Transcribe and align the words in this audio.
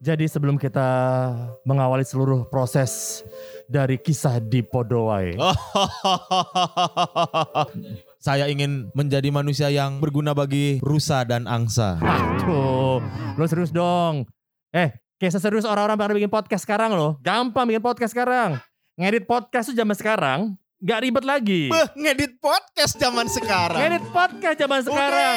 Jadi 0.00 0.24
sebelum 0.24 0.56
kita 0.56 0.88
mengawali 1.68 2.04
seluruh 2.04 2.48
proses 2.48 3.20
dari 3.68 4.00
kisah 4.00 4.40
di 4.40 4.64
Podowai. 4.64 5.36
Saya 8.24 8.48
ingin 8.48 8.88
menjadi 8.96 9.28
manusia 9.28 9.68
yang 9.68 10.00
berguna 10.00 10.32
bagi 10.32 10.80
rusa 10.80 11.24
dan 11.28 11.44
angsa. 11.44 12.00
Tuh, 12.40 13.04
lo 13.36 13.44
serius 13.44 13.72
dong. 13.72 14.24
Eh, 14.72 14.88
kayak 15.20 15.36
serius 15.36 15.68
orang-orang 15.68 16.00
pada 16.00 16.12
bikin 16.16 16.32
podcast 16.32 16.64
sekarang 16.64 16.96
loh. 16.96 17.20
Gampang 17.20 17.68
bikin 17.68 17.84
podcast 17.84 18.16
sekarang. 18.16 18.56
Ngedit 18.96 19.28
podcast 19.28 19.72
tuh 19.72 19.76
zaman 19.76 19.96
sekarang 19.96 20.56
gak 20.80 21.00
ribet 21.04 21.24
lagi. 21.28 21.68
Beh, 21.68 21.88
ngedit 21.92 22.40
podcast 22.40 22.96
zaman 22.96 23.28
sekarang. 23.28 23.76
Ngedit 23.76 24.04
podcast 24.12 24.56
zaman 24.56 24.80
sekarang. 24.80 25.34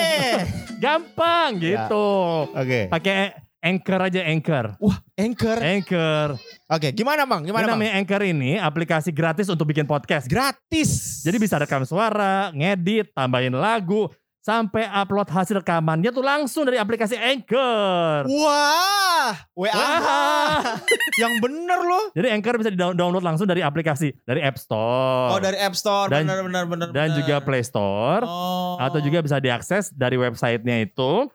Gampang 0.83 1.59
gitu. 1.59 2.07
Oke. 2.51 2.87
Pakai 2.87 3.42
Anchor 3.63 3.99
aja 4.03 4.19
Anchor. 4.27 4.75
Wah, 4.75 4.99
Anchor. 5.15 5.55
Anchor. 5.57 6.35
Oke, 6.67 6.91
gimana 6.91 7.23
Bang? 7.23 7.41
Ini 7.41 7.47
Gimana 7.47 7.63
Bang? 7.65 7.79
namanya 7.79 7.95
Anchor 7.95 8.19
ini 8.21 8.59
aplikasi 8.59 9.09
gratis 9.09 9.47
untuk 9.47 9.63
bikin 9.65 9.87
podcast. 9.87 10.27
Gratis. 10.27 11.23
Jadi 11.23 11.39
bisa 11.39 11.55
rekam 11.55 11.87
suara, 11.87 12.51
ngedit, 12.51 13.15
tambahin 13.15 13.55
lagu, 13.55 14.11
sampai 14.39 14.83
upload 14.91 15.31
hasil 15.31 15.63
rekamannya 15.63 16.11
tuh 16.11 16.19
langsung 16.19 16.67
dari 16.67 16.75
aplikasi 16.75 17.15
Anchor. 17.15 18.27
Wah, 18.27 19.31
WA. 19.55 19.71
Wah. 19.71 20.75
yang 21.23 21.39
bener 21.39 21.79
loh. 21.79 22.11
Jadi 22.11 22.27
Anchor 22.35 22.59
bisa 22.59 22.67
di-download 22.67 23.23
langsung 23.23 23.47
dari 23.47 23.63
aplikasi 23.63 24.11
dari 24.27 24.43
App 24.43 24.59
Store 24.59 25.31
Oh, 25.31 25.39
dari 25.39 25.55
App 25.55 25.71
Store. 25.71 26.11
Dan- 26.11 26.27
bener 26.27 26.43
bener 26.43 26.63
bener. 26.67 26.87
dan 26.91 27.15
bener. 27.15 27.23
juga 27.23 27.35
Play 27.39 27.63
Store 27.63 28.27
Oh. 28.27 28.75
atau 28.75 28.99
juga 28.99 29.23
bisa 29.23 29.39
diakses 29.39 29.87
dari 29.87 30.19
websitenya 30.19 30.83
itu 30.83 31.31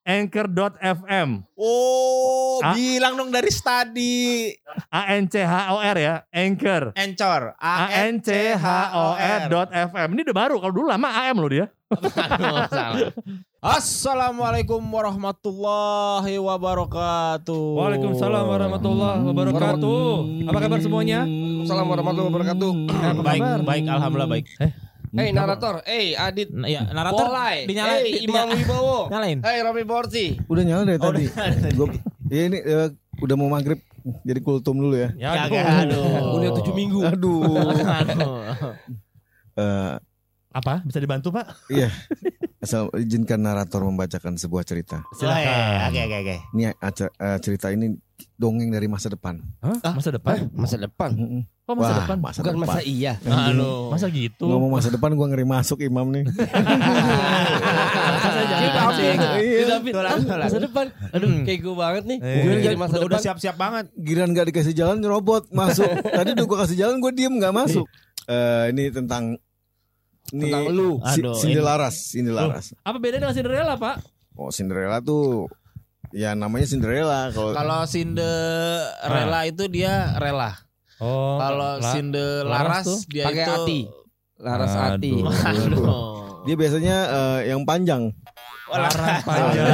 www.anchor.fm 0.00 1.28
Oh, 1.60 2.60
Ah. 2.60 2.76
bilang 2.76 3.16
dong 3.16 3.32
dari 3.32 3.48
study. 3.48 4.52
A 4.92 5.16
N 5.16 5.28
C 5.28 5.40
H 5.40 5.72
O 5.72 5.80
R 5.80 5.96
ya 5.96 6.14
Anchor 6.28 6.92
Encor. 6.92 7.56
A 7.56 7.88
N 8.04 8.20
C 8.20 8.52
H 8.52 8.66
O 8.92 9.16
R 9.16 9.40
dot 9.48 9.68
FM 9.68 10.08
ini 10.12 10.20
udah 10.24 10.36
baru 10.36 10.56
kalau 10.60 10.72
dulu 10.72 10.86
lama 10.88 11.08
AM 11.24 11.36
loh 11.40 11.48
dia. 11.48 11.66
Assalamualaikum 13.60 14.80
warahmatullahi 14.80 16.36
wabarakatuh. 16.38 17.64
Waalaikumsalam 17.76 18.44
warahmatullahi 18.46 19.20
wabarakatuh 19.26 20.00
apa 20.48 20.58
kabar 20.60 20.78
semuanya 20.80 21.24
Assalamualaikum 21.60 22.08
warahmatullahi 22.08 22.30
wabarakatuh. 22.32 22.70
Baik, 23.20 23.42
baik, 23.64 23.84
alhamdulillah 23.86 24.30
baik. 24.30 24.46
Hei 25.10 25.34
narator, 25.34 25.82
hey 25.82 26.14
Adit 26.14 26.54
Nah, 26.54 26.70
ya, 26.70 26.86
narator 26.86 27.26
Polai, 27.26 27.66
dinyalain, 27.66 28.06
hey 28.06 28.22
Imam 28.22 28.46
Wibowo, 28.46 29.10
nyalain. 29.10 29.42
hey 29.42 29.58
Romi 29.58 29.82
Borsi. 29.82 30.38
Udah 30.46 30.62
nyala 30.62 30.86
dari 30.86 30.98
Oh, 30.98 31.10
tadi. 31.10 31.24
Gua, 31.74 31.86
ya 32.30 32.42
ini 32.46 32.58
eh, 32.62 32.94
udah 33.18 33.34
mau 33.34 33.50
maghrib, 33.50 33.82
jadi 34.22 34.38
kultum 34.38 34.78
dulu 34.78 34.94
ya. 34.94 35.10
ya 35.18 35.50
aduh. 35.50 35.58
aduh. 35.58 36.34
Udah 36.38 36.50
tujuh 36.62 36.74
minggu. 36.74 37.02
Aduh. 37.02 37.42
Aduh. 38.06 38.38
Eh, 39.58 39.94
apa 40.50 40.82
bisa 40.82 40.98
dibantu 40.98 41.30
pak 41.30 41.46
iya. 41.66 41.90
Asal 42.60 42.92
izinkan 42.94 43.40
narator 43.40 43.80
membacakan 43.80 44.36
sebuah 44.36 44.62
cerita. 44.62 45.00
silakan 45.16 45.88
Oke, 45.88 46.00
oke, 46.04 46.16
oke. 46.20 46.36
Ini 46.52 46.62
aca- 46.76 47.10
eh, 47.10 47.38
cerita 47.40 47.72
ini 47.72 47.96
dongeng 48.36 48.68
dari 48.68 48.84
masa 48.84 49.08
depan. 49.08 49.40
Hah? 49.58 49.96
masa 49.96 50.12
depan 50.12 50.52
Masa 50.52 50.76
depan, 50.76 51.10
Mm-mm. 51.10 51.42
kok 51.64 51.72
masa 51.72 51.88
Wah, 51.88 51.98
depan 52.04 52.16
Masa 52.20 52.38
bukan 52.38 52.54
depan. 52.54 52.68
masa 52.68 52.80
iya. 52.84 53.12
Aduh. 53.22 53.88
masa 53.88 54.06
gitu 54.12 54.44
Ngomong 54.44 54.70
masa 54.70 54.88
depan 54.92 55.10
gua 55.16 55.26
ngeri 55.28 55.46
masuk 55.48 55.80
imam 55.80 56.06
nih. 56.12 56.24
Masa. 56.28 56.44
Iya. 59.40 59.80
Depan. 60.60 60.86
Aduh, 61.10 61.28
kayak 61.42 61.60
gue 61.62 61.74
banget 61.74 62.04
nih. 62.04 62.18
Gue 62.20 62.76
masa 62.76 63.00
udah, 63.00 63.16
depan. 63.16 63.22
siap-siap 63.22 63.56
banget. 63.56 63.84
Giran 63.96 64.30
gak 64.30 64.46
dikasih 64.52 64.74
jalan 64.74 65.00
nyerobot 65.00 65.48
masuk. 65.50 65.88
Tadi 66.12 66.36
udah 66.36 66.44
gua 66.44 66.58
kasih 66.64 66.76
jalan 66.76 67.00
gua 67.00 67.10
diem 67.10 67.34
gak 67.40 67.54
masuk. 67.54 67.86
Eh, 68.28 68.64
ini 68.70 68.92
tentang 68.92 69.40
ini 70.30 70.46
Tentang 70.46 70.64
lu. 70.68 70.90
Si- 71.04 71.20
Aduh, 71.20 71.34
Cinderlaras, 71.34 71.96
Cinderlaras. 72.08 72.66
apa 72.78 72.96
bedanya 72.96 73.26
dengan 73.26 73.36
Cinderella 73.36 73.74
pak 73.74 73.96
Oh, 74.34 74.48
Cinderella 74.48 74.98
tuh 74.98 75.50
ya 76.10 76.32
namanya 76.32 76.64
Cinderella 76.64 77.28
kalau 77.28 77.52
Kalau 77.52 77.80
Cinderella 77.84 79.40
itu 79.44 79.64
dia 79.66 80.14
rela. 80.16 80.56
oh 80.98 81.36
Kalau 81.36 81.76
la- 81.76 81.90
Cinderlaras 81.90 82.84
tuh 82.84 82.98
dia 83.06 83.24
pakai 83.24 83.42
itu 83.42 83.52
hati. 83.52 83.80
Laras 84.36 84.72
hati. 84.72 85.12
Aduh. 85.12 85.28
Aduh. 85.28 85.84
dia 86.42 86.54
biasanya 86.54 86.96
eh, 87.06 87.50
yang 87.50 87.62
panjang. 87.62 88.08
Laras 88.66 88.96
panjang. 89.20 89.68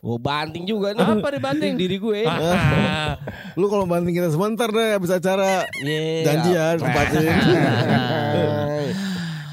Oh 0.00 0.14
banting 0.16 0.62
juga 0.62 0.94
nih. 0.94 1.02
apa 1.02 1.28
dibanding 1.28 1.74
Diri 1.74 1.98
gue. 1.98 2.22
Ah, 2.24 3.18
Lu 3.52 3.66
kalau 3.66 3.84
banting 3.84 4.14
kita 4.14 4.30
sebentar 4.30 4.64
deh 4.66 4.94
habis 4.94 5.10
acara 5.10 5.66
Yeah. 5.76 6.22
janjian 6.24 6.74
tempatin. 6.78 7.28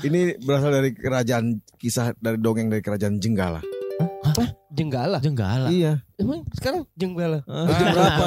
Ah. 0.05 0.07
Ini 0.07 0.37
berasal 0.37 0.69
dari 0.69 0.93
kerajaan 0.93 1.45
kisah 1.81 2.13
dari 2.21 2.37
dongeng 2.37 2.69
dari 2.69 2.85
kerajaan 2.85 3.17
Jenggala. 3.17 3.57
Jenggala. 4.75 5.17
Jenggala. 5.23 5.67
Iya. 5.71 6.03
Emang 6.19 6.43
sekarang 6.51 6.83
jenggala. 6.93 7.41
Jam 7.47 7.87
berapa? 7.95 8.23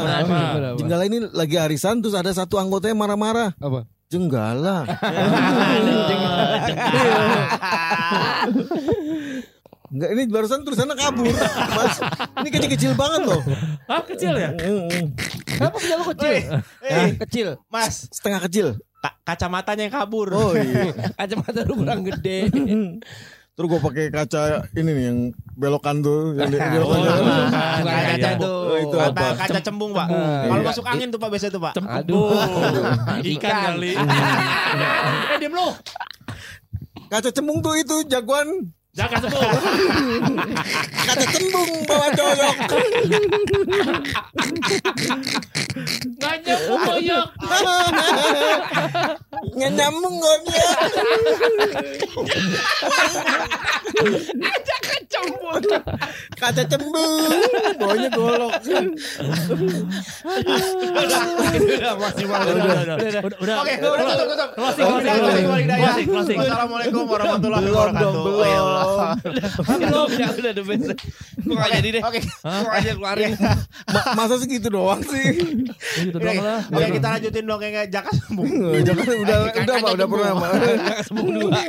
berapa? 0.57 0.77
Jenggala 0.81 1.03
ini 1.07 1.19
lagi 1.31 1.61
arisan 1.61 2.01
terus 2.01 2.17
ada 2.17 2.33
satu 2.33 2.57
anggotanya 2.57 2.97
marah-marah. 2.97 3.53
Apa? 3.61 3.85
Jenggala. 4.09 4.89
Enggak 9.89 10.11
ini 10.13 10.23
barusan 10.29 10.61
tulisannya 10.69 10.97
kabur. 11.01 11.33
Mas, 11.33 11.97
ini 12.45 12.49
kecil-kecil 12.53 12.93
banget 12.93 13.25
loh. 13.25 13.41
ah 13.89 14.05
kecil 14.05 14.37
ya. 14.37 14.53
Kenapa 15.49 15.77
punya 15.81 15.97
lu 15.97 16.05
kecil? 16.13 16.33
Eh, 16.85 17.17
Kecil. 17.25 17.49
Mas, 17.73 18.05
Setengah 18.13 18.45
kecil. 18.45 18.77
Ka- 18.99 19.17
kacamatanya 19.25 19.83
yang 19.85 19.95
kabur. 19.95 20.29
Oh 20.31 20.53
iya. 20.53 20.93
Kacamata 21.19 21.63
lu 21.63 21.75
kurang 21.77 22.03
gede. 22.03 22.47
Terus 23.59 23.67
gue 23.69 23.81
pakai 23.83 24.05
kaca 24.09 24.43
ini 24.73 24.87
nih 24.89 25.05
yang 25.05 25.19
belokan 25.53 25.99
tuh, 25.99 26.31
yang 26.33 26.47
di- 26.47 26.63
Oh, 26.79 26.95
belokan. 26.95 27.51
Iya, 27.83 27.99
kaca 28.09 28.31
tuh. 28.39 28.59
Oh, 28.65 28.79
itu 28.79 28.95
kaca, 28.95 29.11
apa? 29.11 29.27
kaca 29.37 29.59
cembung, 29.61 29.91
Pak. 29.91 30.07
Cembung. 30.07 30.47
Kalau 30.47 30.55
Iya. 30.57 30.69
masuk 30.71 30.85
angin 30.87 31.09
tuh 31.09 31.19
Pak 31.19 31.29
biasa 31.29 31.47
tuh, 31.49 31.59
Pak. 31.59 31.75
Aduh. 31.75 32.39
ikan 33.19 33.23
Ikan. 33.27 33.63
kali 33.75 33.93
eh 35.35 35.39
diem 35.39 35.51
lu 35.51 35.69
Kaca 37.09 37.31
cembung 37.31 37.59
tuh 37.59 37.75
itu 37.75 38.07
jagoan. 38.07 38.71
Jangan 38.99 39.19
sebut 39.23 39.63
Kaca 41.09 41.25
cembung 41.31 41.71
bawa 41.87 42.09
coyok. 42.13 42.57
nggak 46.19 46.37
nyambung 46.45 46.83
koyok 46.85 47.29
Nggak 49.39 49.71
nyambung 49.75 50.17
goknya. 50.19 50.67
Kaca 56.39 56.63
cembung. 56.67 57.23
Bawanya 57.79 58.09
golok. 58.13 58.53
Udah, 58.59 58.83
udah 60.99 61.21
udah 62.29 62.79
udah 62.79 63.19
udah 63.19 63.27
udah 63.39 63.57
Oke, 63.59 63.73
udah. 63.79 64.49
Closing, 64.55 64.87
Oke, 64.87 65.11
closing, 65.11 66.07
closing. 66.07 66.39
Wassalamualaikum 66.39 67.05
warahmatullahi 67.07 67.69
wabarakatuh. 67.71 68.13
Ya 68.89 69.77
belum. 69.79 70.09
Udah, 70.09 70.29
udah, 70.33 70.51
udah 70.53 70.65
best. 70.65 70.89
Gue 71.39 71.55
gak 71.55 71.71
jadi 71.81 71.89
deh. 71.99 72.03
Oke. 72.03 72.21
Aja 72.47 72.91
keluarin. 72.97 73.33
Ma- 73.89 74.07
masa 74.15 74.35
segitu 74.41 74.69
doang 74.69 75.01
sih? 75.05 75.27
gitu 75.99 76.17
Oke, 76.19 76.25
doang 76.25 76.41
lah 76.45 76.61
Oke, 76.69 76.87
kita 76.99 77.07
lanjutin 77.19 77.45
dong 77.45 77.61
kayak 77.61 77.89
Jaka 77.89 78.11
sembung. 78.13 78.49
Jangan 78.85 79.05
udah 79.05 79.39
udah 79.49 79.75
Pak, 79.81 79.91
udah 79.97 80.07
pernah 80.07 80.33
Pak. 80.37 80.51
Gak 80.59 80.99
sembung 81.07 81.29
dua. 81.35 81.61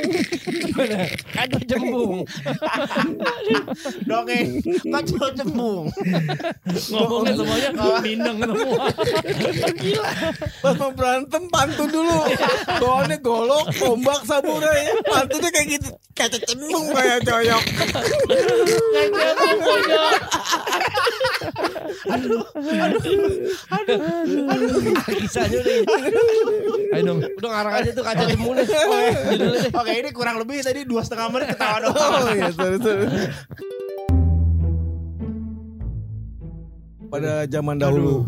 Aduh 1.40 1.62
jembung. 1.66 2.12
Dongeng 4.06 4.48
kaca 4.90 5.26
cembung. 5.36 5.86
ngomongnya 6.90 7.32
semuanya 7.34 7.70
minang 8.02 8.36
semua 8.40 8.88
Pas 10.60 10.74
mau 10.76 10.92
berantem 10.94 11.42
pantun 11.50 11.88
dulu. 11.90 12.18
Bawaannya 12.80 13.16
golok, 13.20 13.66
tombak, 13.76 14.20
samurai. 14.26 14.80
Pantunnya 15.04 15.50
kayak 15.50 15.68
gitu. 15.78 15.90
Kaca 16.14 16.38
cembung 16.44 16.86
kayak 16.92 17.09
coyok. 17.20 17.62
nggak 18.80 19.06
nyambung 19.10 19.60
koyok 19.60 20.14
Kisahnya 25.10 25.58
udah. 25.58 26.94
ayo 26.94 27.02
dong 27.04 27.18
Udah 27.22 27.50
ngarang 27.50 27.74
aja 27.76 27.90
tuh 27.92 28.04
kaca 28.04 28.22
deh. 28.24 28.36
Oke, 29.70 29.92
ini 29.92 30.10
kurang 30.10 30.36
lebih 30.38 30.62
tadi 30.62 30.84
dua 30.84 31.02
setengah 31.02 31.26
menit 31.30 31.48
ketawa 31.50 31.76
doang. 31.82 31.96
Oh 31.96 32.30
iya, 32.30 32.48
sorry, 32.52 32.78
sorry. 32.78 33.06
Pada 37.10 37.42
zaman 37.46 37.76
dahulu 37.76 38.22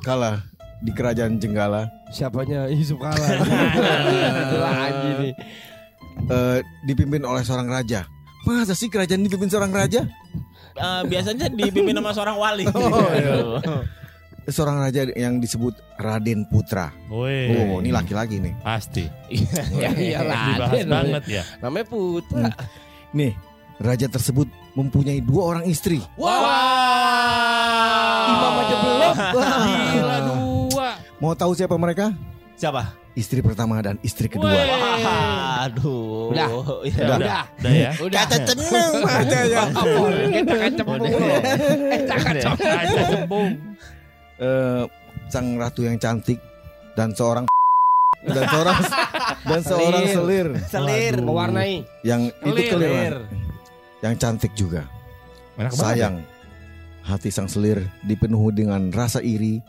kala 0.00 0.40
di 0.80 0.90
kerajaan 0.90 1.36
Jenggala 1.36 1.84
Siapanya 2.10 2.68
Yusuf 2.68 2.96
Kala. 2.96 3.16
Lagi 4.64 5.10
nih. 5.18 5.32
eh, 6.22 6.58
dipimpin 6.84 7.24
oleh 7.24 7.40
seorang 7.40 7.68
raja. 7.68 8.04
Masa 8.42 8.74
sih 8.74 8.90
kerajaan 8.90 9.22
dipimpin 9.22 9.46
seorang 9.46 9.70
raja? 9.70 10.02
eh, 10.72 11.02
biasanya 11.06 11.46
dipimpin 11.48 11.94
sama 11.94 12.10
seorang 12.12 12.36
wali. 12.36 12.64
Oh, 12.74 13.08
iya. 13.12 13.36
Seorang 14.42 14.82
raja 14.82 15.06
yang 15.14 15.38
disebut 15.38 15.70
Raden 16.02 16.50
Putra. 16.50 16.90
Woi. 17.06 17.54
Oh, 17.54 17.78
ini 17.78 17.94
laki-laki 17.94 18.42
nih. 18.42 18.50
Pasti. 18.58 19.06
ya 19.78 19.94
iyalah. 19.94 20.42
Dibahas 20.50 20.72
Raden. 20.74 20.88
banget 20.90 21.22
ya. 21.30 21.42
Namanya 21.62 21.86
Putra. 21.86 22.50
Nih, 23.14 23.38
raja 23.78 24.10
tersebut 24.10 24.50
mempunyai 24.74 25.22
dua 25.22 25.42
orang 25.54 25.64
istri. 25.70 26.02
Wah. 26.18 26.42
Imam 28.26 28.54
aja 28.58 28.74
belum. 28.74 29.14
Wah. 29.14 29.62
Gila 29.94 30.16
dua. 30.26 30.88
Mau 31.22 31.34
tahu 31.38 31.54
siapa 31.54 31.78
mereka? 31.78 32.10
Siapa? 32.58 32.82
Istri 33.12 33.44
pertama 33.44 33.76
dan 33.84 34.00
istri 34.00 34.24
kedua. 34.24 34.48
Weh. 34.48 34.72
Aduh. 35.68 36.32
Udah. 36.32 36.48
Ya, 36.48 37.04
Udah. 37.04 37.16
udah. 37.20 37.42
Udah 37.60 37.72
ya. 37.76 37.90
Udah. 38.00 38.18
Kata 38.24 38.36
ceneng 38.48 38.92
aja 39.04 39.38
ya. 39.44 39.62
Kita 40.32 40.54
kan 40.56 40.72
cembung. 40.72 41.02
Eh, 41.04 42.00
jangan 42.08 42.34
cembung. 43.12 43.50
Eh, 44.40 44.82
sang 45.28 45.46
ratu 45.60 45.84
yang 45.84 46.00
cantik 46.00 46.40
dan 46.96 47.12
seorang 47.12 47.44
dan 48.32 48.44
seorang 48.48 48.76
dan 49.50 49.60
seorang 49.60 50.04
selir 50.08 50.48
Selir. 50.66 51.14
Waduh. 51.20 51.26
Mewarnai. 51.28 51.74
yang 52.00 52.32
itu 52.42 52.60
Selir. 52.64 52.72
kelir 52.72 53.14
yang 54.00 54.14
cantik 54.16 54.52
juga. 54.56 54.88
Enak. 55.60 55.72
Sayang, 55.76 56.24
hati 57.04 57.28
sang 57.28 57.44
selir 57.46 57.76
dipenuhi 58.02 58.56
dengan 58.56 58.88
rasa 58.88 59.20
iri, 59.20 59.60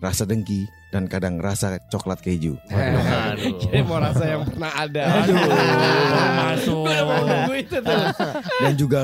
rasa 0.00 0.24
dengki, 0.24 0.64
dan 0.88 1.04
kadang 1.04 1.36
rasa 1.36 1.76
coklat 1.88 2.18
keju. 2.18 2.56
Aduh. 2.68 3.60
Jadi 3.60 3.80
mau 3.84 4.00
rasa 4.00 4.24
yang 4.24 4.42
pernah 4.42 4.72
ada. 4.72 5.02
Aduh, 5.20 5.36
masuk 6.38 6.84
Nunggu 6.88 7.54
itu 7.56 7.76
tuh. 7.76 8.00
Dan 8.58 8.72
juga 8.74 9.02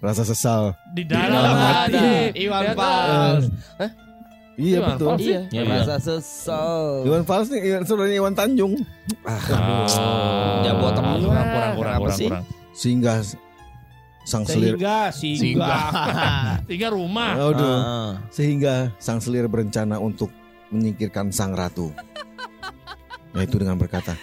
rasa 0.00 0.22
sesal. 0.24 0.74
di 0.90 1.06
dalam 1.06 1.54
hati. 1.54 1.94
hati. 1.94 2.08
Iwan 2.40 2.62
Lihat 2.64 2.76
Fals. 2.76 3.44
Iya 4.60 4.76
Iwan 4.76 4.88
betul. 4.92 5.06
Fals. 5.08 5.20
Iya. 5.22 5.40
Iya, 5.48 5.62
Rasa 5.64 5.96
sesal. 5.96 6.82
Iwan 7.06 7.22
Fals 7.24 7.46
nih, 7.48 7.60
Iwan, 7.62 7.82
saudaranya 7.86 8.16
Iwan 8.18 8.34
Tanjung. 8.34 8.72
Ah, 9.22 9.86
Jabu 10.60 10.84
otak 10.84 11.00
kurang, 11.00 11.16
gua. 11.16 11.30
kurang, 11.30 11.44
kurang, 11.46 11.72
kurang, 11.78 11.98
kurang, 12.02 12.18
sih? 12.18 12.28
kurang. 12.28 12.44
Sehingga 12.74 13.12
sang 14.20 14.44
selir, 14.44 14.76
Sehingga, 14.76 14.98
sehingga. 15.10 15.76
Tiga 16.66 16.88
rumah. 16.96 17.38
Aduh. 17.38 17.64
Ah. 17.64 18.10
sehingga 18.28 18.74
sang 18.98 19.18
selir 19.18 19.46
berencana 19.46 19.96
untuk 19.96 20.28
menyingkirkan 20.70 21.30
sang 21.30 21.52
ratu. 21.52 21.90
Yaitu 23.30 23.62
dengan 23.62 23.78
berkata, 23.78 24.18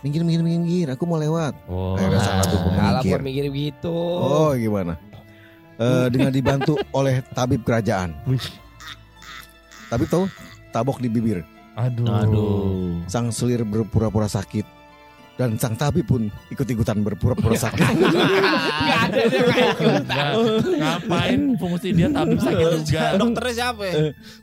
minggir, 0.00 0.24
minggir, 0.24 0.40
minggir, 0.40 0.86
aku 0.88 1.04
mau 1.04 1.20
lewat. 1.20 1.52
Oh, 1.68 1.96
Akhirnya 1.96 2.20
sang 2.20 2.36
ratu 2.40 2.56
pun 2.56 2.72
menyingkir. 2.72 3.18
mikir 3.20 3.44
begitu. 3.52 3.92
Oh 4.16 4.56
gimana? 4.56 4.96
Eh, 5.78 6.06
dengan 6.10 6.32
dibantu 6.32 6.74
oleh 6.90 7.20
tabib 7.34 7.62
kerajaan. 7.62 8.16
Tapi 9.88 10.04
tahu 10.08 10.26
tabok 10.70 10.98
di 10.98 11.08
bibir. 11.08 11.44
Aduh. 11.78 12.06
Aduh. 12.08 12.98
Sang 13.06 13.30
selir 13.30 13.62
berpura-pura 13.62 14.26
sakit 14.26 14.66
dan 15.38 15.54
sang 15.54 15.78
tabib 15.78 16.02
pun 16.02 16.26
ikut-ikutan 16.50 16.98
berpura-pura 16.98 17.54
sakit. 17.54 17.78
Enggak 17.94 19.00
ada 19.06 19.20
dia 19.22 19.42
kayak 19.46 19.74
Enggak. 20.02 20.26
Ngapain 20.82 21.40
fungsi 21.54 21.88
dia 21.94 22.10
tabib 22.10 22.42
sakit 22.42 22.66
juga. 22.82 23.04
Dokternya 23.22 23.54
siapa 23.54 23.82
ya? 23.86 23.94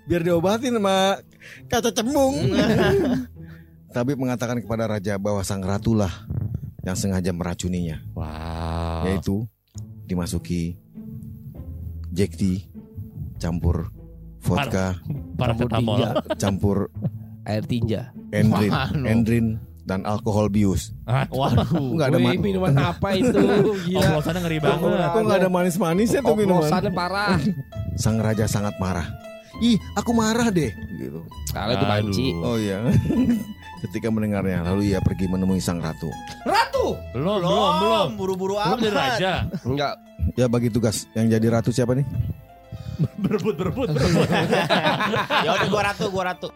Biar 0.08 0.22
diobatin 0.24 0.80
sama 0.80 1.20
kaca 1.68 1.92
cembung. 1.92 2.36
tabib 3.96 4.16
mengatakan 4.16 4.64
kepada 4.64 4.88
raja 4.88 5.20
bahwa 5.20 5.44
sang 5.44 5.60
ratulah 5.60 6.12
yang 6.88 6.96
sengaja 6.96 7.32
meracuninya, 7.36 8.00
Wow. 8.16 9.04
yaitu 9.12 9.36
dimasuki 10.06 10.80
Jack 12.16 12.40
tea 12.40 12.72
campur 13.36 13.92
vodka, 14.40 15.04
Paracetamol. 15.36 16.24
campur 16.40 16.88
air 17.44 17.66
tinja. 17.68 18.14
endrin, 18.32 18.72
endrin 19.04 19.46
dan 19.86 20.02
alkohol 20.02 20.50
bius. 20.50 20.90
Ah, 21.06 21.30
Waduh. 21.30 21.70
Enggak 21.94 22.08
ada 22.10 22.18
Wih, 22.18 22.26
man- 22.28 22.42
minuman 22.42 22.74
apa 22.76 23.10
itu? 23.14 23.38
Gila. 23.88 24.02
oplosannya 24.12 24.42
ngeri 24.42 24.58
banget. 24.60 24.82
Kok 25.08 25.22
nggak 25.22 25.40
ada 25.40 25.50
manis-manisnya 25.50 26.20
tuh 26.20 26.34
minuman? 26.34 26.66
Oplosannya 26.66 26.92
parah. 26.92 27.38
Sang 28.02 28.18
raja 28.18 28.46
sangat 28.46 28.76
marah. 28.76 29.06
Ih, 29.58 29.80
aku 29.96 30.12
marah 30.12 30.52
deh. 30.52 30.74
Gitu. 30.92 31.22
Kalau 31.50 31.72
itu 31.72 31.86
banci. 31.86 32.28
Oh 32.36 32.58
iya. 32.58 32.84
Ketika 33.86 34.10
mendengarnya, 34.10 34.66
lalu 34.66 34.90
ia 34.90 35.00
pergi 35.00 35.30
menemui 35.30 35.62
sang 35.62 35.78
ratu. 35.78 36.10
Ratu. 36.42 36.98
Belum, 37.14 37.38
belum, 37.40 37.74
belum. 37.78 38.08
Buru-buru 38.18 38.54
Belum 38.58 38.68
amat. 38.74 38.82
jadi 38.82 38.98
raja. 38.98 39.34
Enggak. 39.62 39.94
Ya 40.34 40.50
bagi 40.50 40.68
tugas 40.68 41.06
yang 41.14 41.30
jadi 41.30 41.48
ratu 41.52 41.70
siapa 41.70 41.94
nih? 41.94 42.04
Berebut, 43.16 43.54
berebut, 43.54 43.88
berebut. 43.88 44.28
Ya 45.40 45.50
udah 45.54 45.68
gua 45.70 45.84
ratu, 45.86 46.06
gua 46.10 46.24
ratu. 46.34 46.50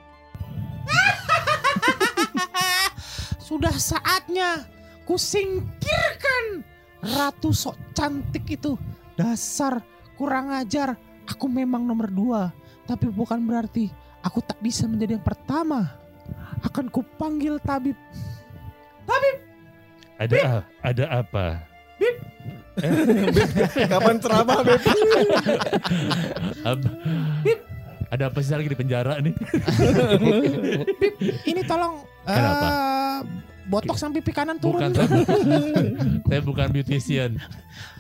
Sudah 3.50 3.74
saatnya 3.74 4.70
kusingkirkan 5.10 6.62
ratu 7.02 7.50
sok 7.50 7.74
cantik 7.98 8.46
itu. 8.46 8.78
Dasar 9.18 9.82
kurang 10.14 10.54
ajar. 10.54 10.94
Aku 11.26 11.50
memang 11.50 11.82
nomor 11.82 12.14
dua. 12.14 12.54
Tapi 12.86 13.10
bukan 13.10 13.42
berarti 13.42 13.90
aku 14.22 14.46
tak 14.46 14.62
bisa 14.62 14.86
menjadi 14.86 15.18
yang 15.18 15.26
pertama. 15.26 15.98
Akan 16.62 16.94
kupanggil 16.94 17.58
tabib. 17.66 17.98
Ada 20.22 20.62
ada 20.86 21.06
apa? 21.10 21.46
Kapan 23.90 24.16
ceramah, 24.22 24.62
Beb? 24.62 24.82
Ab- 26.70 26.96
ada 28.10 28.24
apa 28.26 28.40
sih 28.42 28.54
lagi 28.58 28.70
di 28.70 28.78
penjara 28.78 29.22
nih? 29.22 29.34
Ini 31.46 31.62
tolong 31.66 32.02
Kenapa? 32.26 32.68
eh, 32.68 32.89
botok 33.66 33.96
sampai 33.96 34.20
pipi 34.20 34.32
kanan 34.32 34.58
turun. 34.58 34.82
Bukan 34.82 34.92
saya, 34.94 35.10
saya 36.26 36.42
bukan 36.42 36.68
beautician. 36.70 37.32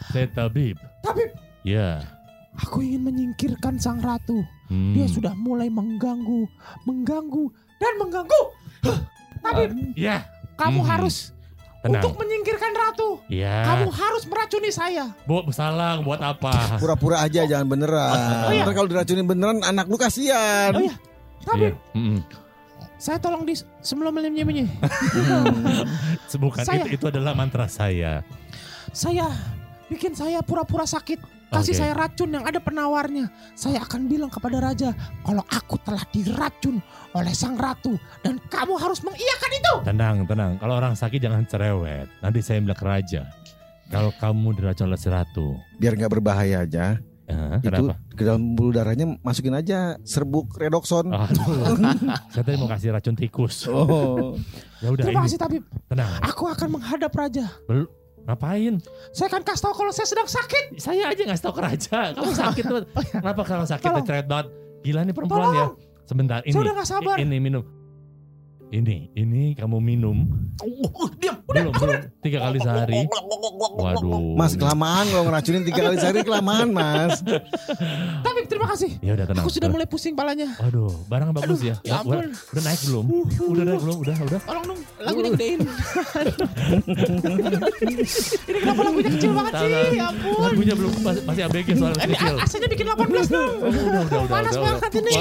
Saya 0.09 0.25
tabib. 0.27 0.75
Tabib, 0.99 1.29
Ya. 1.61 2.01
aku 2.57 2.81
ingin 2.81 3.05
menyingkirkan 3.05 3.77
sang 3.77 3.99
ratu. 3.99 4.41
Hmm. 4.67 4.93
Dia 4.93 5.05
sudah 5.05 5.33
mulai 5.33 5.67
mengganggu, 5.67 6.45
mengganggu, 6.83 7.45
dan 7.77 7.93
mengganggu. 7.97 8.41
Tabib, 9.39 9.69
Ya, 9.93 10.25
kamu 10.55 10.81
Hmm. 10.81 10.89
harus 10.89 11.31
tenang. 11.79 12.01
untuk 12.01 12.19
menyingkirkan 12.19 12.71
ratu. 12.71 13.09
Ya. 13.27 13.63
Kamu 13.63 13.87
harus 13.89 14.23
meracuni 14.25 14.69
saya. 14.69 15.13
Bu, 15.23 15.47
salah 15.49 16.01
buat 16.01 16.19
apa? 16.19 16.75
Pura-pura 16.75 17.21
aja, 17.21 17.45
jangan 17.45 17.69
beneran. 17.69 18.11
Oh, 18.45 18.51
iya. 18.51 18.63
Ntar 18.65 18.73
kalau 18.73 18.89
diracunin 18.89 19.23
beneran, 19.23 19.61
anak 19.61 19.85
lu 19.85 19.95
kasihan. 19.95 20.73
Oh, 20.73 20.81
iya. 20.81 20.95
Tabib, 21.39 21.71
Iya. 21.71 21.95
Mm-mm. 21.95 22.19
Saya 22.99 23.15
tolong 23.17 23.47
di 23.47 23.55
sebelum 23.79 24.11
menyembunyi. 24.11 24.67
Bukan 26.43 26.63
Saya- 26.67 26.83
itu 26.83 26.99
itu 26.99 27.05
adalah 27.07 27.31
mantra 27.31 27.65
saya. 27.65 28.21
Saya 28.91 29.31
bikin 29.87 30.11
saya 30.13 30.43
pura-pura 30.43 30.83
sakit. 30.83 31.39
Kasih 31.49 31.73
Oke. 31.73 31.81
saya 31.81 31.93
racun 31.97 32.29
yang 32.29 32.45
ada 32.45 32.61
penawarnya. 32.61 33.25
Saya 33.57 33.81
akan 33.81 34.05
bilang 34.05 34.29
kepada 34.29 34.61
raja 34.61 34.93
kalau 35.25 35.41
aku 35.49 35.81
telah 35.81 36.05
diracun 36.13 36.77
oleh 37.17 37.33
sang 37.33 37.57
ratu 37.57 37.97
dan 38.21 38.37
kamu 38.53 38.77
harus 38.77 39.01
mengiyakan 39.01 39.51
itu. 39.57 39.73
Tenang, 39.81 40.17
tenang. 40.29 40.51
Kalau 40.61 40.77
orang 40.77 40.93
sakit 40.93 41.17
jangan 41.17 41.49
cerewet. 41.49 42.05
Nanti 42.21 42.45
saya 42.45 42.61
bilang 42.61 42.77
ke 42.77 42.85
raja. 42.85 43.25
Kalau 43.89 44.13
kamu 44.21 44.61
diracun 44.61 44.93
oleh 44.93 45.01
si 45.01 45.09
ratu. 45.09 45.57
Biar 45.81 45.97
nggak 45.97 46.21
berbahaya 46.21 46.69
aja. 46.69 47.01
Eh, 47.29 47.61
Itu 47.61 47.69
kenapa? 47.69 47.93
ke 48.17 48.23
dalam 48.25 48.57
bulu 48.57 48.73
darahnya 48.73 49.05
masukin 49.21 49.53
aja 49.53 50.01
serbuk 50.01 50.57
redoxon. 50.57 51.13
Aduh. 51.13 51.77
saya 52.33 52.41
tadi 52.41 52.57
mau 52.57 52.65
kasih 52.65 52.89
racun 52.89 53.13
tikus. 53.13 53.69
Oh. 53.69 54.33
Ya 54.81 54.89
udah 54.89 55.03
Terima 55.05 55.21
kasih 55.29 55.37
tabib. 55.37 55.63
Tenang. 55.85 56.09
Aku 56.25 56.49
akan 56.49 56.67
menghadap 56.81 57.13
raja. 57.13 57.45
Ngapain? 58.25 58.81
Saya 59.13 59.29
akan 59.29 59.41
kasih 59.45 59.61
tahu 59.61 59.73
kalau 59.77 59.91
saya 59.93 60.07
sedang 60.09 60.25
sakit. 60.25 60.81
Saya 60.81 61.05
aja 61.05 61.21
ngasih 61.21 61.43
tahu 61.45 61.53
ke 61.53 61.61
raja. 61.61 61.99
Kamu 62.17 62.33
sakit 62.33 62.63
tuh. 62.65 62.81
Kenapa 63.13 63.41
kalau 63.45 63.65
sakit 63.69 63.85
Tolong. 63.85 64.05
banget? 64.25 64.45
Gila 64.81 65.01
nih 65.05 65.13
perempuan 65.13 65.39
Tolong. 65.45 65.53
ya. 65.53 65.65
Sebentar 66.09 66.39
ini. 66.41 66.53
Saya 66.57 66.61
udah 66.65 66.73
gak 66.81 66.89
sabar. 66.89 67.15
Ini 67.21 67.37
minum. 67.37 67.61
Ini, 68.69 69.09
ini 69.17 69.57
kamu 69.57 69.81
minum. 69.81 70.29
diam. 71.17 71.41
belum, 71.49 71.73
belum. 71.73 71.99
Tiga 72.21 72.37
kali 72.45 72.61
sehari. 72.61 73.01
Waduh. 73.81 74.37
Mas 74.37 74.53
kelamaan 74.53 75.09
kalau 75.09 75.25
ngeracunin 75.25 75.65
tiga 75.65 75.89
kali 75.89 75.97
sehari 75.97 76.21
kelamaan 76.21 76.69
mas. 76.69 77.25
Tabib 78.25 78.45
terima 78.45 78.69
kasih. 78.69 79.01
Ya 79.01 79.17
udah 79.17 79.25
tenang. 79.25 79.41
Aku 79.41 79.49
sudah 79.49 79.73
mulai 79.73 79.89
pusing 79.89 80.13
palanya. 80.13 80.53
Waduh, 80.61 80.93
barang 81.09 81.33
bagus 81.33 81.65
ya. 81.65 81.81
ya 81.81 81.97
Udah- 82.05 82.29
ampun. 82.29 82.29
Udah 82.29 82.61
naik 82.61 82.81
belum? 82.85 83.05
Udah 83.41 83.63
naik 83.65 83.81
belum? 83.81 83.97
Udah, 84.05 84.15
udah. 84.21 84.39
Tolong 84.45 84.65
dong 84.69 84.79
lagunya 85.01 85.29
gedein. 85.33 85.59
Ini 88.45 88.59
kenapa 88.61 88.81
lagunya 88.85 89.09
kecil 89.17 89.31
banget 89.33 89.53
sih? 89.57 89.97
Ya 89.97 90.05
ampun. 90.13 90.45
Lagunya 90.45 90.73
belum 90.77 90.91
masih, 91.01 91.21
masih 91.25 91.41
ABG 91.49 91.69
soalnya 91.73 92.05
Ini 92.05 92.13
kecil. 92.13 92.35
AC-nya 92.37 92.67
bikin 92.69 92.85
18 92.85 93.33
dong. 93.33 93.53
Udah, 93.65 93.81
udah, 93.81 94.01
udah, 94.05 94.29
Panas 94.29 94.53
udah, 94.53 94.61
banget 94.61 94.91
ini. 95.01 95.11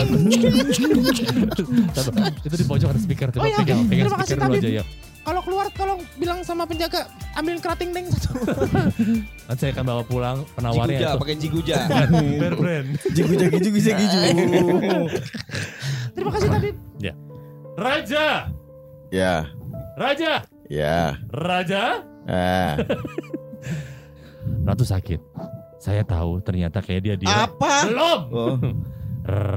Itu 2.47 2.57
di 2.61 2.67
pojok 2.69 2.89
ada 2.93 3.01
speaker. 3.01 3.38
Coba 3.39 3.45
Oh, 3.45 3.49
iya, 3.49 3.59
pegang, 3.63 3.81
pegang 3.87 4.05
Terima 4.05 4.19
kasih, 4.19 4.27
speaker 4.29 4.43
dulu 4.43 4.55
Tabib. 4.59 4.67
aja 4.67 4.71
ya. 4.75 4.85
Kalau 5.21 5.41
keluar 5.45 5.67
tolong 5.71 6.01
bilang 6.17 6.39
sama 6.41 6.65
penjaga 6.65 7.01
ambilin 7.33 7.61
kerating 7.61 7.91
deng 7.93 8.09
satu. 8.09 8.33
Nanti 9.47 9.61
saya 9.61 9.71
akan 9.71 9.85
bawa 9.85 10.03
pulang 10.03 10.39
penawarnya 10.57 10.99
Jiguja, 10.99 11.21
pakai 11.21 11.37
jiguja. 11.37 11.77
Bear 12.41 12.55
brand. 12.57 12.89
Jigu 13.13 13.33
jigu 13.37 13.57
jigu 13.61 13.79
jigu 13.79 14.05
jigu. 14.05 14.29
Terima 16.17 16.31
kasih 16.33 16.49
Tabib. 16.49 16.75
Raja, 17.79 18.51
Ya, 19.09 19.47
Raja, 19.95 20.43
ya. 20.67 21.15
Raja. 21.31 22.03
Ah. 22.27 22.75
Ratu 24.67 24.83
sakit. 24.83 25.23
Saya 25.79 26.03
tahu 26.03 26.43
ternyata 26.43 26.83
kayak 26.83 27.03
dia 27.05 27.15
dia 27.15 27.47
Apa? 27.47 27.87
belum. 27.87 28.21
Oh. 28.35 28.57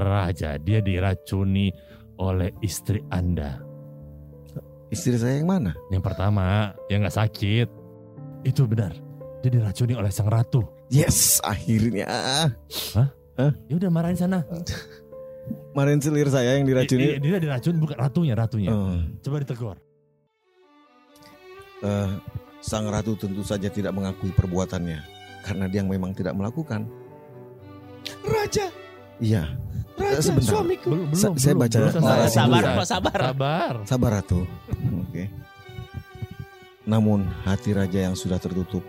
Raja, 0.06 0.54
dia 0.56 0.78
diracuni 0.78 1.74
oleh 2.14 2.54
istri 2.62 3.02
Anda. 3.10 3.71
Istri 4.92 5.16
saya 5.16 5.40
yang 5.40 5.48
mana? 5.48 5.72
Yang 5.88 6.04
pertama, 6.04 6.76
yang 6.86 7.00
nggak 7.00 7.16
sakit. 7.16 7.68
Itu 8.44 8.68
benar. 8.68 8.92
Dia 9.40 9.50
diracuni 9.50 9.96
oleh 9.96 10.12
sang 10.12 10.28
ratu. 10.28 10.62
Yes, 10.92 11.40
akhirnya. 11.40 12.04
Ya 13.34 13.74
udah 13.74 13.88
marahin 13.88 14.20
sana. 14.20 14.44
Kemarin 15.72 15.98
selir 15.98 16.28
saya 16.28 16.54
yang 16.54 16.62
I- 16.62 16.68
i- 16.68 16.70
diracuni. 16.70 17.06
dia 17.18 17.40
diracun 17.40 17.74
bukan 17.80 17.96
ratunya, 17.96 18.34
ratunya. 18.36 18.70
Oh. 18.70 19.00
Coba 19.24 19.40
ditegur. 19.40 19.76
Eh, 21.82 22.10
sang 22.62 22.86
ratu 22.86 23.18
tentu 23.18 23.42
saja 23.42 23.66
tidak 23.66 23.90
mengakui 23.90 24.30
perbuatannya 24.30 25.00
karena 25.42 25.66
dia 25.66 25.82
memang 25.82 26.14
tidak 26.14 26.36
melakukan. 26.36 26.86
Raja, 28.22 28.68
Iya, 29.18 29.54
raja 29.94 30.20
sebentar. 30.20 30.52
suamiku. 30.54 30.88
Belum, 30.88 31.08
Sa- 31.12 31.28
belum, 31.28 31.36
saya 31.36 31.52
belum, 31.52 31.62
baca 31.62 31.76
belum 31.76 32.02
narasi 32.02 32.34
sabar. 32.34 32.62
Pak, 32.62 32.86
sabar. 32.86 33.18
Sabar. 33.20 33.72
sabar 33.84 34.10
ratu. 34.18 34.40
Oke. 35.02 35.24
Namun 36.82 37.18
hati 37.42 37.70
raja 37.70 38.10
yang 38.10 38.14
sudah 38.14 38.36
tertutup, 38.36 38.82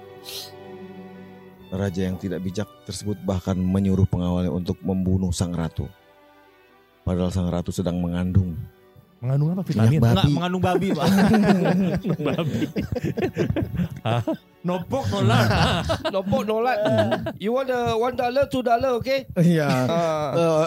raja 1.69 2.01
yang 2.03 2.17
tidak 2.17 2.39
bijak 2.39 2.65
tersebut 2.83 3.21
bahkan 3.21 3.53
menyuruh 3.53 4.05
pengawalnya 4.05 4.49
untuk 4.49 4.81
membunuh 4.81 5.29
sang 5.29 5.53
ratu. 5.53 5.85
Padahal 7.03 7.29
sang 7.29 7.47
ratu 7.47 7.69
sedang 7.69 7.99
mengandung. 7.99 8.55
Mengandung 9.19 9.55
apa 9.55 9.61
Minyak 9.63 9.71
vitamin? 9.71 9.99
babi. 9.99 10.11
Enggak 10.19 10.31
mengandung 10.31 10.63
babi, 10.63 10.87
Pak. 10.91 11.07
babi. 12.19 12.61
Nopok 14.63 15.03
nolak. 15.11 15.47
Nopok 16.11 16.41
nolak. 16.43 16.77
You 17.39 17.51
want 17.51 17.67
the 17.67 17.79
one 17.93 18.15
dollar, 18.15 18.43
two 18.47 18.63
dollar, 18.63 18.95
okay? 18.95 19.27
Iya. 19.35 19.67
Ah. 19.67 20.27
Eh, 20.33 20.65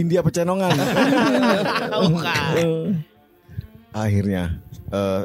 India 0.00 0.24
pecenongan. 0.24 0.72
Akhirnya 3.90 4.58
eh, 4.88 5.22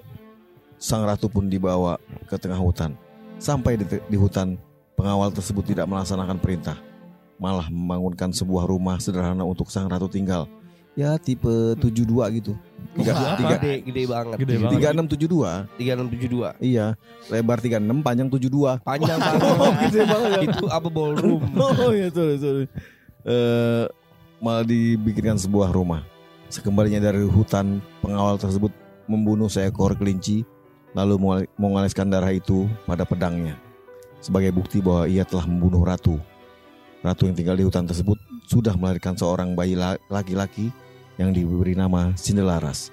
sang 0.76 1.06
ratu 1.06 1.30
pun 1.30 1.48
dibawa 1.48 1.96
ke 2.28 2.36
tengah 2.36 2.58
hutan. 2.58 2.94
Sampai 3.38 3.78
di, 3.78 3.86
di 3.86 4.18
hutan, 4.18 4.58
pengawal 4.96 5.30
tersebut 5.30 5.64
tidak 5.66 5.86
melaksanakan 5.86 6.40
perintah, 6.40 6.80
malah 7.38 7.68
membangunkan 7.68 8.32
sebuah 8.32 8.66
rumah 8.66 8.98
sederhana 8.98 9.44
untuk 9.44 9.70
sang 9.70 9.88
ratu 9.88 10.08
tinggal. 10.08 10.48
Ya 10.96 11.20
tipe 11.20 11.76
72 11.76 12.40
gitu. 12.40 12.56
Tiga, 12.96 13.12
Wah, 13.12 13.36
tiga, 13.36 13.56
Gede, 13.60 13.74
gede 13.84 14.04
banget. 14.08 14.38
Gede 14.40 14.56
banget. 14.56 14.80
3672. 14.80 15.68
3672. 15.76 16.64
Iya, 16.64 16.86
lebar 17.28 17.58
36, 17.60 18.00
panjang 18.00 18.28
72. 18.32 18.80
Panjang 18.80 19.20
Oh, 19.44 19.60
banget. 19.60 19.92
gede 19.92 20.02
banget. 20.08 20.30
ya. 20.32 20.42
Itu 20.48 20.66
apa 20.72 20.88
ballroom? 20.88 21.44
Oh 21.60 21.92
iya 21.92 22.08
sorry 22.08 22.40
sorry. 22.40 22.66
Eh, 23.28 23.84
malah 24.44 24.66
dibikinkan 24.68 25.40
sebuah 25.40 25.72
rumah. 25.72 26.04
Sekembalinya 26.50 27.10
dari 27.10 27.26
hutan, 27.26 27.82
pengawal 28.00 28.38
tersebut 28.38 28.72
membunuh 29.10 29.50
seekor 29.50 29.98
kelinci, 29.98 30.46
lalu 30.96 31.20
mengoleskan 31.58 32.08
darah 32.08 32.32
itu 32.32 32.70
pada 32.88 33.04
pedangnya 33.04 33.60
sebagai 34.26 34.50
bukti 34.50 34.82
bahwa 34.82 35.06
ia 35.06 35.22
telah 35.22 35.46
membunuh 35.46 35.86
ratu. 35.86 36.18
Ratu 37.06 37.30
yang 37.30 37.38
tinggal 37.38 37.54
di 37.54 37.62
hutan 37.62 37.86
tersebut 37.86 38.18
sudah 38.50 38.74
melahirkan 38.74 39.14
seorang 39.14 39.54
bayi 39.54 39.78
la- 39.78 40.02
laki-laki 40.10 40.74
yang 41.22 41.30
diberi 41.30 41.78
nama 41.78 42.18
Sindelaras. 42.18 42.90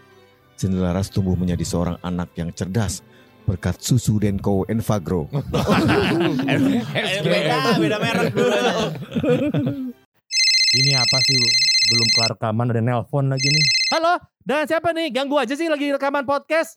Sindelaras 0.61 1.09
tumbuh 1.09 1.33
menjadi 1.33 1.65
seorang 1.65 1.97
anak 2.05 2.37
yang 2.37 2.53
cerdas 2.53 3.01
berkat 3.49 3.81
susu 3.81 4.21
Denko 4.21 4.69
Enfagro. 4.69 5.27
beda, 7.25 7.57
beda 7.81 7.97
merek 7.97 8.31
dulu. 8.37 8.61
Ini 10.73 10.97
apa 10.97 11.21
sih? 11.21 11.37
Belum 11.93 12.09
kelar 12.17 12.33
rekaman 12.33 12.73
ada 12.73 12.81
nelpon 12.81 13.29
lagi 13.29 13.45
nih. 13.45 13.93
Halo, 13.93 14.17
dengan 14.41 14.65
siapa 14.65 14.97
nih? 14.97 15.13
Ganggu 15.13 15.37
aja 15.37 15.53
sih 15.53 15.69
lagi 15.69 15.93
rekaman 15.93 16.25
podcast. 16.25 16.73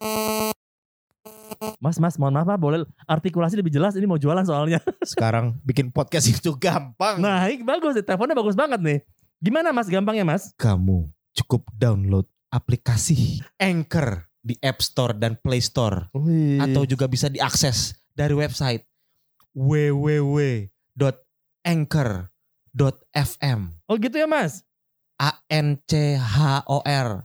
Mas, 1.80 1.96
mas, 1.96 2.20
mohon 2.20 2.36
maaf 2.36 2.60
boleh 2.60 2.84
artikulasi 3.08 3.56
lebih 3.56 3.72
jelas. 3.72 3.96
Ini 3.96 4.04
mau 4.04 4.20
jualan 4.20 4.44
soalnya. 4.44 4.84
Sekarang 5.00 5.56
bikin 5.64 5.88
podcast 5.88 6.28
itu 6.28 6.52
gampang. 6.60 7.24
Nah, 7.24 7.48
ini 7.48 7.64
bagus. 7.64 7.96
Teleponnya 8.04 8.36
bagus 8.36 8.52
banget 8.52 8.84
nih. 8.84 9.00
Gimana 9.40 9.72
mas, 9.72 9.88
gampangnya 9.88 10.28
mas? 10.28 10.52
kamu 10.60 11.08
cukup 11.32 11.64
download 11.72 12.28
aplikasi 12.52 13.40
Anchor 13.56 14.28
di 14.44 14.60
App 14.60 14.84
Store 14.84 15.16
dan 15.16 15.40
Play 15.40 15.64
Store 15.64 16.12
atau 16.60 16.84
juga 16.84 17.08
bisa 17.08 17.32
diakses 17.32 17.96
dari 18.12 18.36
website 18.36 18.84
www.anchor.fm 22.76 23.60
Oh 23.88 23.96
gitu 23.96 24.16
ya 24.20 24.28
mas? 24.28 24.60
A 25.16 25.40
N 25.48 25.80
C 25.88 26.20
H 26.20 26.68
O 26.68 26.84
R 26.84 27.24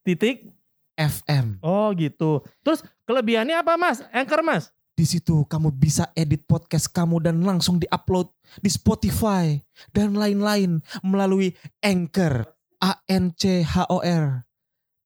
Titik? 0.00 0.48
FM. 0.96 1.60
Oh 1.60 1.92
gitu. 1.92 2.40
Terus 2.64 2.80
kelebihannya 3.04 3.60
apa 3.60 3.76
mas? 3.76 4.00
Anchor 4.16 4.40
mas? 4.40 4.72
Di 4.96 5.04
situ 5.04 5.44
kamu 5.44 5.68
bisa 5.76 6.08
edit 6.16 6.48
podcast 6.48 6.88
kamu 6.88 7.20
dan 7.20 7.36
langsung 7.44 7.76
diupload 7.76 8.32
di 8.64 8.72
Spotify 8.72 9.60
dan 9.92 10.16
lain-lain 10.16 10.80
melalui 11.04 11.52
Anchor. 11.84 12.48
A 12.80 12.96
N 13.12 13.28
C 13.36 13.60
H 13.60 13.92
O 13.92 14.00
R. 14.00 14.40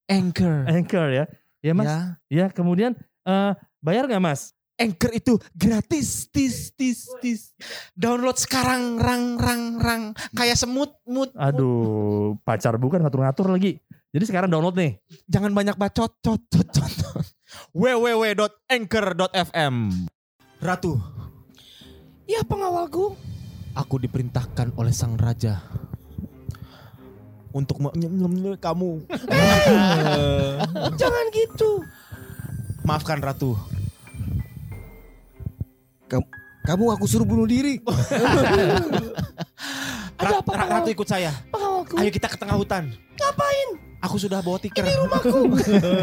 Anchor. 0.06 0.70
Anchor 0.70 1.10
ya? 1.10 1.24
Ya 1.58 1.74
mas? 1.74 1.90
Ya. 1.90 1.98
Ya, 2.30 2.46
kemudian 2.54 2.94
eh 3.26 3.52
bayar 3.82 4.06
nggak 4.06 4.22
mas? 4.22 4.54
Anchor 4.80 5.12
itu 5.12 5.36
gratis, 5.52 6.32
tis, 6.32 6.72
tis, 6.72 7.04
tis. 7.20 7.52
Download 7.92 8.32
sekarang, 8.32 8.96
rang, 8.96 9.36
rang, 9.36 9.76
rang. 9.76 10.02
Kayak 10.32 10.56
semut, 10.56 10.96
mut, 11.04 11.28
mut. 11.28 11.36
Aduh, 11.36 12.40
pacar 12.48 12.80
bukan 12.80 13.04
ngatur-ngatur 13.04 13.52
lagi. 13.52 13.76
Jadi 14.10 14.24
sekarang 14.24 14.48
download 14.48 14.80
nih. 14.80 14.96
Jangan 15.28 15.52
banyak 15.52 15.76
bacot, 15.76 16.16
cot, 16.24 16.40
cot, 16.48 16.68
cot. 16.72 16.92
www.anchor.fm 17.76 19.74
Ratu, 20.60 20.96
Ya 22.24 22.40
pengawalku. 22.46 23.16
aku 23.74 23.98
diperintahkan 24.00 24.72
oleh 24.80 24.94
sang 24.96 25.14
raja 25.20 25.60
untuk 27.50 27.78
kamu. 28.58 28.90
Jangan 31.00 31.24
gitu. 31.34 31.82
Maafkan 32.86 33.18
Ratu. 33.20 33.58
Kamu 36.60 36.92
aku 36.92 37.06
suruh 37.06 37.24
bunuh 37.24 37.46
diri. 37.46 37.78
Ada 40.20 40.44
apa, 40.44 40.50
Ra- 40.52 40.68
Ratu 40.78 40.90
ikut 40.92 41.08
saya. 41.08 41.32
Pengawalku. 41.48 41.96
Ayo 41.96 42.10
kita 42.12 42.28
ke 42.28 42.36
tengah 42.36 42.54
hutan. 42.54 42.92
Ngapain? 43.16 43.68
Aku 44.00 44.16
sudah 44.16 44.40
bawa 44.40 44.56
tiker. 44.56 44.80
Ini 44.80 44.96
rumahku. 44.96 45.40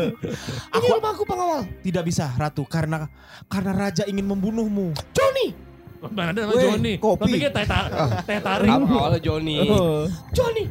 Aku 0.78 0.80
Ini 0.80 0.88
rumahku 0.98 1.24
pengawal. 1.26 1.62
tidak 1.82 2.04
bisa, 2.04 2.30
Ratu, 2.34 2.66
karena 2.66 3.10
karena 3.46 3.72
raja 3.74 4.04
ingin 4.06 4.26
membunuhmu. 4.26 4.94
Johnny. 5.14 5.54
Mana 5.98 6.30
ada 6.30 6.46
nama 6.46 6.54
Weh, 6.54 6.62
Johnny? 6.62 6.94
kopi. 6.98 7.26
Lo 7.26 7.34
pikir 7.34 7.50
teh, 7.50 7.66
ta- 7.66 7.90
teh 8.22 8.38
tarik? 8.38 8.70
Pengawal 8.70 9.18
Johnny. 9.18 9.66
Johnny. 10.38 10.70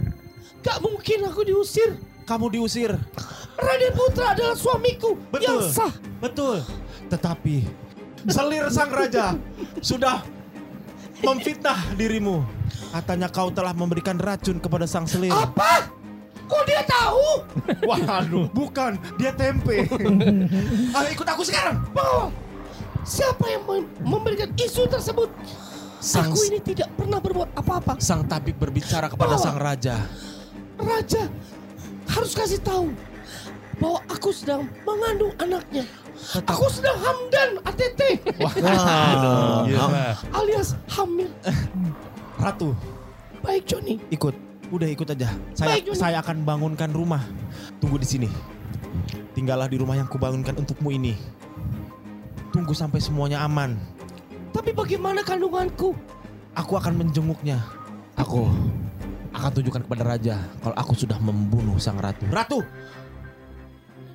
Gak 0.62 0.78
mungkin 0.82 1.18
aku 1.26 1.42
diusir. 1.42 1.98
Kamu 2.26 2.50
diusir. 2.50 2.90
Raden 3.56 3.92
Putra 3.94 4.34
adalah 4.34 4.54
suamiku 4.54 5.14
yang 5.38 5.62
Betul. 5.62 5.70
sah. 5.70 5.92
Betul. 6.18 6.58
Tetapi 7.06 7.56
selir 8.26 8.66
sang 8.68 8.90
raja 8.90 9.34
sudah 9.80 10.22
memfitnah 11.20 11.78
dirimu. 11.94 12.42
Katanya 12.90 13.28
kau 13.28 13.50
telah 13.50 13.72
memberikan 13.72 14.16
racun 14.16 14.56
kepada 14.56 14.84
sang 14.84 15.04
selir. 15.04 15.30
Apa? 15.30 15.90
Kok 16.46 16.62
dia 16.62 16.80
tahu? 16.80 17.26
Waduh, 17.82 18.46
bukan, 18.54 18.94
dia 19.16 19.34
tempe. 19.34 19.82
Ayo 20.96 21.08
ikut 21.10 21.26
aku 21.26 21.42
sekarang. 21.42 21.82
Pengawal. 21.90 22.30
Siapa 23.02 23.44
yang 23.46 23.62
mem- 23.66 23.90
memberikan 24.00 24.50
isu 24.54 24.86
tersebut? 24.86 25.26
Sang, 25.98 26.30
Aku 26.30 26.38
ini 26.46 26.62
tidak 26.62 26.86
pernah 26.94 27.18
berbuat 27.18 27.50
apa-apa. 27.52 27.98
sang 27.98 28.22
tabib 28.22 28.54
berbicara 28.56 29.10
kepada 29.10 29.34
Bawa. 29.34 29.42
sang 29.42 29.58
raja. 29.58 29.98
Raja 30.76 31.26
harus 32.06 32.32
kasih 32.32 32.62
tahu 32.62 32.94
bahwa 33.76 33.98
aku 34.06 34.30
sedang 34.30 34.70
mengandung 34.82 35.34
anaknya. 35.36 35.82
Aku 36.48 36.66
sedang 36.72 36.96
hamdan 36.98 37.60
ATT 37.62 38.00
Wah. 38.40 38.52
Iya. 39.68 40.16
alias 40.32 40.74
hamil. 40.88 41.28
Ratu, 42.42 42.76
Baik 43.40 43.64
Johnny. 43.68 43.96
ikut. 44.12 44.34
Udah 44.66 44.88
ikut 44.90 45.06
aja. 45.06 45.30
Saya 45.54 45.78
Baik, 45.78 45.92
Johnny. 45.92 46.00
saya 46.00 46.16
akan 46.20 46.42
bangunkan 46.42 46.90
rumah. 46.90 47.22
Tunggu 47.78 48.02
di 48.02 48.08
sini. 48.08 48.28
Tinggallah 49.36 49.70
di 49.70 49.78
rumah 49.78 49.94
yang 49.94 50.08
kubangunkan 50.08 50.56
untukmu 50.56 50.90
ini. 50.90 51.14
Tunggu 52.50 52.72
Tunggu 52.72 52.72
sampai 52.74 52.98
semuanya 52.98 53.44
aman. 53.44 53.76
Tapi 54.50 54.72
bagaimana 54.72 55.20
kandunganku? 55.20 55.92
Aku 56.56 56.72
akan 56.80 56.96
menjenguknya. 57.04 57.60
Aku 58.16 58.48
akan 59.36 59.50
tunjukkan 59.52 59.84
kepada 59.84 60.16
raja 60.16 60.40
kalau 60.64 60.72
aku 60.72 60.96
sudah 60.96 61.20
membunuh 61.20 61.76
sang 61.76 62.00
ratu. 62.00 62.24
Ratu, 62.32 62.64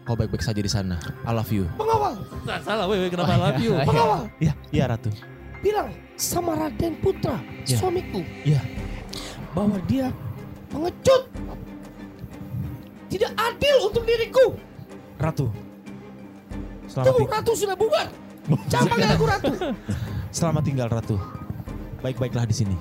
kau 0.01 0.15
baik-baik 0.15 0.41
saja 0.41 0.57
di 0.57 0.67
sana. 0.67 0.97
I 1.21 1.31
love 1.31 1.49
you. 1.49 1.69
Pengawal, 1.75 2.17
Nggak 2.41 2.59
salah, 2.61 2.85
weh, 2.85 2.97
weh, 2.97 3.09
kenapa 3.09 3.31
I 3.31 3.39
love 3.39 3.59
you? 3.59 3.71
pengawal. 3.79 4.21
Iya, 4.37 4.53
iya 4.69 4.83
ratu. 4.87 5.09
Bilang 5.61 5.87
sama 6.15 6.57
Raden 6.57 6.97
Putra, 6.97 7.37
Ya. 7.63 7.77
suamiku. 7.77 8.21
Ya. 8.41 8.61
Bahwa 9.53 9.77
dia 9.85 10.09
pengecut. 10.67 11.29
Tidak 13.07 13.31
adil 13.31 13.75
untuk 13.83 14.03
diriku. 14.03 14.55
Ratu. 15.17 15.51
Selamat, 16.87 17.05
Tunggu, 17.05 17.19
ting- 17.21 17.31
Ratu 17.31 17.51
sudah 17.53 17.75
bubar. 17.75 18.07
Jangan 18.67 18.87
panggil 18.89 19.09
aku 19.11 19.25
Ratu. 19.27 19.51
selamat 20.35 20.63
tinggal 20.65 20.87
ratu. 20.89 21.15
Baik-baiklah 22.01 22.43
di 22.43 22.55
sini. 22.55 22.75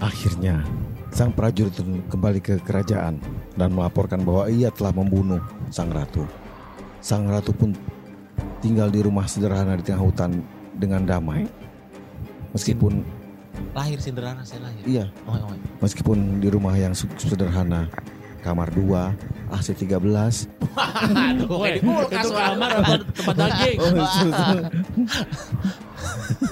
Akhirnya, 0.00 0.64
sang 1.10 1.34
prajurit 1.34 1.74
kembali 2.06 2.40
ke 2.40 2.62
kerajaan 2.62 3.18
dan 3.58 3.74
melaporkan 3.74 4.22
bahwa 4.22 4.46
ia 4.46 4.70
telah 4.70 4.94
membunuh 4.94 5.42
sang 5.68 5.90
ratu. 5.90 6.22
Sang 7.02 7.26
ratu 7.26 7.50
pun 7.50 7.74
tinggal 8.60 8.88
di 8.88 9.00
rumah 9.02 9.26
sederhana 9.26 9.76
di 9.76 9.84
tengah 9.84 10.02
hutan 10.02 10.40
dengan 10.76 11.04
damai. 11.04 11.44
Meskipun 12.54 13.04
Lahir 13.76 14.00
Cinderella 14.00 14.40
saya 14.42 14.66
lahir. 14.66 14.82
iya, 14.88 15.04
Oh, 15.28 15.36
oh. 15.36 15.52
meskipun 15.84 16.40
di 16.40 16.48
rumah 16.48 16.72
yang 16.80 16.96
sederhana, 16.96 17.92
kamar 18.40 18.72
2, 18.72 19.52
AC 19.52 19.76
13. 19.76 20.48
Weh, 21.50 21.76
itu 21.76 22.30
kamar 22.32 22.70
apa 22.80 22.94
tempat 23.04 23.34
daging? 23.36 23.78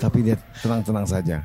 Tapi 0.05 0.19
dia 0.21 0.37
tenang-tenang 0.61 1.07
saja. 1.09 1.41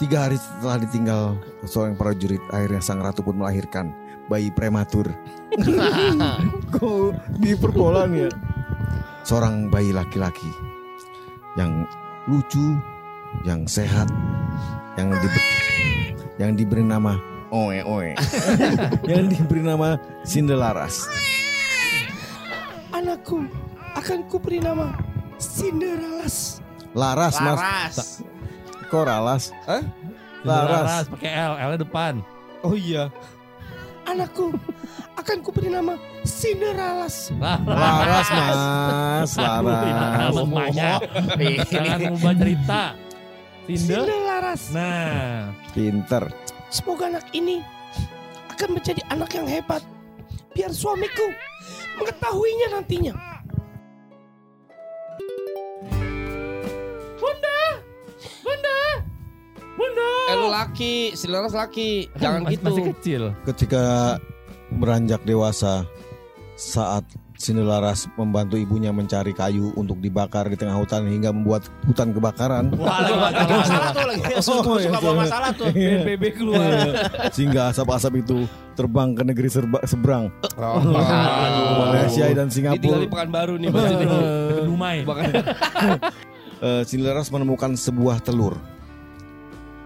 Tiga 0.00 0.24
hari 0.24 0.40
setelah 0.40 0.80
ditinggal 0.80 1.36
seorang 1.68 1.92
prajurit, 1.92 2.40
akhirnya 2.48 2.80
sang 2.80 3.04
ratu 3.04 3.20
pun 3.20 3.36
melahirkan 3.36 3.92
bayi 4.32 4.48
prematur. 4.48 5.12
Kok 6.72 7.36
diperbolan 7.36 8.08
ya? 8.16 8.30
Seorang 9.28 9.68
bayi 9.68 9.92
laki-laki 9.92 10.48
yang 11.60 11.84
lucu, 12.24 12.80
yang 13.44 13.68
sehat, 13.68 14.08
yang 14.96 15.12
diberi, 15.12 15.44
yang 16.40 16.52
diberi 16.56 16.80
nama 16.80 17.20
Oe 17.52 17.84
Oe, 17.84 18.16
yang 19.10 19.28
diberi 19.28 19.60
nama 19.60 20.00
Sindelaras. 20.24 21.12
Anakku 22.96 23.44
akan 24.00 24.24
kuberi 24.32 24.64
nama 24.64 24.96
Cinderella's. 25.36 26.64
Laras 26.96 27.36
mas, 27.38 27.60
Laras. 27.60 27.98
Kok 28.90 29.06
Ralas? 29.06 29.54
Hah? 29.70 29.86
Laras, 30.42 30.82
Laras. 30.82 31.06
pakai 31.14 31.30
L, 31.30 31.52
L-nya 31.62 31.78
depan. 31.78 32.14
Oh 32.66 32.74
iya. 32.74 33.06
Anakku 34.08 34.50
akan 35.14 35.36
kuberi 35.46 35.70
nama 35.70 35.94
Cinderella's. 36.26 37.30
Laras 37.38 38.28
mas, 38.34 39.32
Laras. 39.38 40.34
Lemahnya. 40.34 40.98
Jangan 41.70 41.98
mengubah 42.02 42.34
cerita. 42.34 42.82
Cinderella's. 43.70 44.62
Nah, 44.74 45.54
Pinter. 45.70 46.26
Semoga 46.74 47.06
anak 47.14 47.30
ini 47.30 47.62
akan 48.50 48.74
menjadi 48.74 49.06
anak 49.14 49.30
yang 49.38 49.46
hebat. 49.46 49.84
Biar 50.50 50.74
suamiku 50.74 51.30
mengetahuinya 52.02 52.74
nantinya. 52.74 53.14
Bunda. 59.80 60.10
Eh 60.26 60.36
lu 60.36 60.48
laki, 60.48 60.94
si 61.12 61.24
Laras 61.24 61.52
laki. 61.52 62.12
Jangan 62.14 62.44
Masih- 62.44 62.52
gitu. 62.54 62.64
Masih 62.68 62.84
kecil. 62.92 63.22
Ketika 63.44 63.82
beranjak 64.70 65.24
dewasa, 65.24 65.88
saat 66.54 67.02
Sindelaras 67.34 68.04
membantu 68.14 68.52
ibunya 68.54 68.92
mencari 68.92 69.32
kayu 69.32 69.72
untuk 69.72 69.96
dibakar 69.96 70.44
di 70.44 70.60
tengah 70.60 70.76
hutan 70.76 71.08
hingga 71.08 71.32
membuat 71.32 71.64
hutan 71.82 72.12
kebakaran. 72.12 72.68
Wah, 72.76 73.00
lagi 73.00 73.16
ada 73.16 73.54
masalah 73.56 73.88
tuh 73.90 74.04
lagi. 74.04 74.22
Suka, 74.38 74.60
Oh, 74.60 74.76
iya, 74.76 74.92
suka 74.92 74.98
bawa 75.00 75.14
masalah 75.16 75.50
tuh. 75.56 75.66
BNPB 75.72 76.22
keluar. 76.36 76.68
Sehingga 77.32 77.72
asap-asap 77.72 78.12
itu 78.20 78.44
terbang 78.76 79.16
ke 79.16 79.24
negeri 79.24 79.48
serba- 79.48 79.80
seberang. 79.82 80.28
Oh, 80.52 80.84
Malaysia 81.80 82.28
dan 82.28 82.46
Ini 82.46 82.52
tinggal 82.52 82.76
Singapura. 82.76 83.00
di 83.00 83.08
Pekanbaru 83.08 83.54
nih 83.56 83.68
Mas. 83.72 83.88
Dumai. 84.62 84.96
Eh, 86.60 86.84
Sindelaras 86.84 87.32
menemukan 87.32 87.72
sebuah 87.72 88.20
telur. 88.20 88.52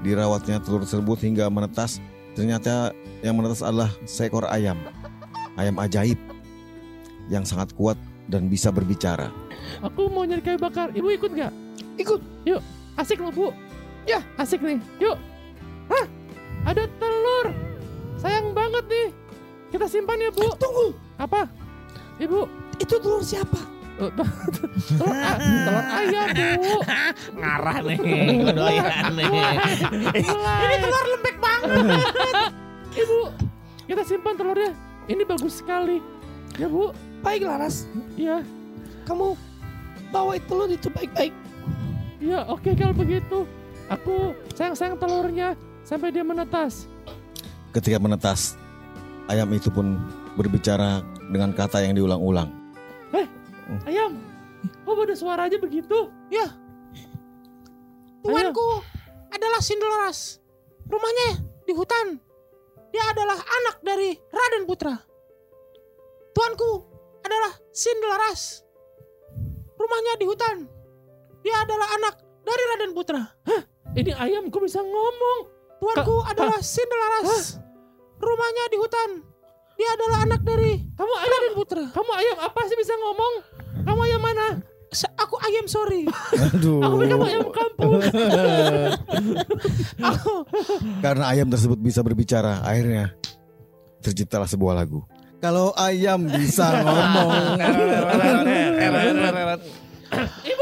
Dirawatnya 0.04 0.60
telur 0.60 0.84
tersebut 0.84 1.16
hingga 1.24 1.48
menetas. 1.48 1.96
Ternyata 2.36 2.92
yang 3.24 3.40
menetas 3.40 3.64
adalah 3.64 3.88
seekor 4.04 4.44
ayam. 4.52 4.76
Ayam 5.56 5.80
ajaib 5.80 6.20
yang 7.32 7.46
sangat 7.48 7.72
kuat 7.72 7.96
dan 8.28 8.52
bisa 8.52 8.68
berbicara. 8.68 9.32
Aku 9.80 10.12
mau 10.12 10.28
nyari 10.28 10.44
kayu 10.44 10.60
bakar. 10.60 10.92
Ibu 10.92 11.08
ikut 11.16 11.30
nggak? 11.32 11.52
Ikut. 11.96 12.20
Yuk, 12.44 12.60
asik 13.00 13.24
loh 13.24 13.32
bu. 13.32 13.48
Ya, 14.04 14.20
asik 14.36 14.60
nih. 14.60 14.76
Yuk. 15.00 15.16
Hah? 15.88 16.04
Ada 16.68 16.84
telur. 17.00 17.46
Sayang 18.20 18.52
banget 18.52 18.84
nih. 18.88 19.08
Kita 19.72 19.88
simpan 19.88 20.20
ya 20.20 20.28
bu. 20.28 20.52
Tunggu, 20.60 20.92
Apa? 21.16 21.48
Ibu. 22.20 22.44
itu 22.82 22.94
telur 22.98 23.22
siapa? 23.22 23.73
Eh, 24.00 24.10
telur, 24.98 25.84
ayam 25.86 26.26
bu. 26.58 26.74
Ngarah 27.38 27.76
nih. 27.84 27.98
Doyan 28.50 29.12
nih. 29.14 29.26
Ini 30.18 30.76
telur 30.82 31.04
lembek 31.14 31.36
banget. 31.38 32.02
Ibu, 32.94 33.18
kita 33.86 34.02
simpan 34.02 34.34
telurnya. 34.34 34.72
Ini 35.06 35.22
bagus 35.22 35.62
sekali. 35.62 35.98
Ya 36.58 36.66
bu. 36.66 36.90
Baik 37.24 37.48
Laras, 37.48 37.88
Iya. 38.20 38.44
kamu 39.08 39.32
bawa 40.12 40.36
telur 40.44 40.68
itu 40.68 40.92
baik-baik. 40.92 41.32
Iya, 42.20 42.44
oke 42.52 42.76
kalau 42.76 42.92
begitu. 42.92 43.48
Aku 43.88 44.36
sayang-sayang 44.52 45.00
telurnya 45.00 45.56
sampai 45.88 46.12
dia 46.12 46.20
menetas. 46.20 46.84
Ketika 47.72 47.96
menetas, 47.96 48.60
ayam 49.28 49.48
itu 49.56 49.72
pun 49.72 49.96
berbicara 50.36 51.00
dengan 51.32 51.56
kata 51.56 51.80
yang 51.80 51.96
diulang-ulang. 51.96 52.52
Ayam, 53.88 54.20
kok 54.84 55.00
ada 55.00 55.16
suara 55.16 55.48
aja 55.48 55.56
begitu? 55.56 56.08
Tuanku 58.24 58.68
adalah 59.32 59.60
Sindelaras. 59.60 60.40
Rumahnya 60.84 61.28
di 61.64 61.72
hutan. 61.72 62.20
Dia 62.92 63.04
adalah 63.10 63.36
anak 63.36 63.76
dari 63.80 64.16
Raden 64.16 64.64
Putra. 64.68 64.94
Tuanku 66.32 66.70
adalah 67.24 67.52
Sindelaras. 67.72 68.62
Rumahnya 69.74 70.12
di 70.20 70.24
hutan. 70.28 70.56
Dia 71.44 71.56
adalah 71.64 71.88
anak 72.00 72.14
dari 72.44 72.62
Raden 72.74 72.92
Putra. 72.96 73.20
Ini 73.94 74.12
ayam 74.16 74.48
kok 74.48 74.62
bisa 74.64 74.80
ngomong? 74.80 75.38
Tuanku 75.80 76.24
adalah 76.24 76.60
Sindelaras. 76.60 77.60
Rumahnya 78.20 78.64
di 78.72 78.76
hutan. 78.80 79.10
Dia 79.74 79.90
adalah 79.98 80.18
anak 80.22 80.40
dari 80.46 80.80
Kamu 80.94 81.12
ayam, 81.18 81.30
Raden 81.34 81.54
Putra. 81.58 81.84
kamu 81.90 82.12
ayam 82.14 82.36
apa 82.46 82.60
sih 82.70 82.78
bisa 82.78 82.94
ngomong? 82.94 83.34
Kamu 83.82 84.00
ayam 84.04 84.22
mana? 84.22 84.46
Sa- 84.94 85.10
Aku 85.18 85.34
ayam 85.42 85.66
sorry. 85.66 86.06
Aduh. 86.54 86.78
Aku 86.78 86.94
pikir 87.02 87.18
kamu 87.18 87.26
ayam 87.26 87.42
kampung. 87.50 87.98
Aku 90.14 90.32
Karena 91.02 91.24
ayam 91.26 91.50
tersebut 91.50 91.78
bisa 91.82 92.00
berbicara, 92.00 92.62
akhirnya 92.62 93.10
terciptalah 93.98 94.46
sebuah 94.46 94.78
lagu. 94.78 95.02
Kalau 95.42 95.74
ayam 95.74 96.24
bisa 96.24 96.70
ngomong. 96.84 97.58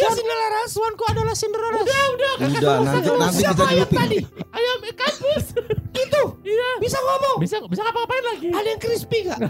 Ya 0.00 0.08
Sindelaras, 0.10 0.68
tuanku 0.72 1.04
adalah 1.06 1.34
Sindelaras. 1.36 1.84
udah, 1.84 2.04
udah. 2.16 2.32
Udah 2.40 2.74
nanti 2.80 3.08
nanti 3.12 3.42
kita 3.44 3.64
looping. 3.76 4.24
Ayam 4.50 4.78
eh, 4.80 4.94
kampus. 4.96 5.44
Itu 5.92 6.22
Iya. 6.40 6.68
bisa 6.80 6.98
ngomong. 6.98 7.36
Bisa 7.38 7.56
bisa 7.68 7.80
ngapa-ngapain 7.84 8.24
lagi? 8.24 8.48
Ada 8.48 8.68
yang 8.72 8.80
crispy 8.80 9.18
gak? 9.28 9.40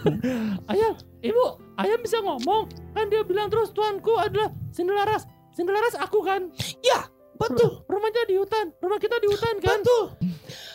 Ayam, 0.72 0.94
ibu, 1.20 1.44
ayam 1.74 1.98
bisa 1.98 2.22
ngomong. 2.22 2.70
Kan 2.94 3.10
dia 3.10 3.26
bilang 3.26 3.50
terus 3.50 3.74
tuanku 3.74 4.14
adalah 4.14 4.54
Sindelaras. 4.70 5.26
Sindelaras 5.50 5.98
aku 5.98 6.22
kan. 6.22 6.46
Ya, 6.80 7.10
betul. 7.34 7.82
Rumahnya 7.90 8.22
di 8.30 8.38
hutan. 8.38 8.70
Rumah 8.78 8.98
kita 9.02 9.18
di 9.18 9.26
hutan 9.26 9.58
kan. 9.58 9.82
Betul. 9.82 10.14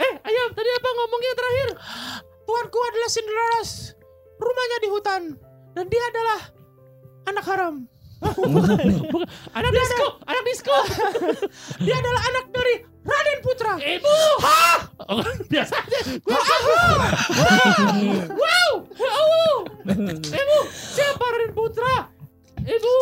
Eh, 0.03 0.13
ayam, 0.21 0.47
tadi 0.51 0.69
apa 0.69 0.89
ngomongnya 0.91 1.33
terakhir? 1.33 1.69
Tuanku 2.43 2.79
adalah 2.83 3.09
Sindelaras. 3.09 3.69
Rumahnya 4.35 4.77
di 4.83 4.89
hutan. 4.91 5.21
Dan 5.71 5.85
dia 5.87 6.03
adalah 6.03 6.39
anak 7.25 7.45
haram. 7.47 7.75
Bukan. 8.21 8.77
Anak 9.55 9.71
disco, 9.71 10.05
anak 10.23 10.43
disco. 10.47 10.77
Dia 11.85 11.95
adalah 11.99 12.21
anak 12.31 12.45
dari 12.55 12.75
Raden 13.05 13.39
Putra. 13.43 13.73
Ibu. 13.77 14.17
Hah? 14.41 14.77
biasa 15.51 15.75
aja. 15.77 15.99
Wow. 16.25 16.63
Wow. 18.33 18.71
Wow. 18.95 19.53
Ibu, 20.25 20.57
siapa 20.71 21.23
Raden 21.23 21.51
Putra? 21.53 22.09
Ibu. 22.65 22.93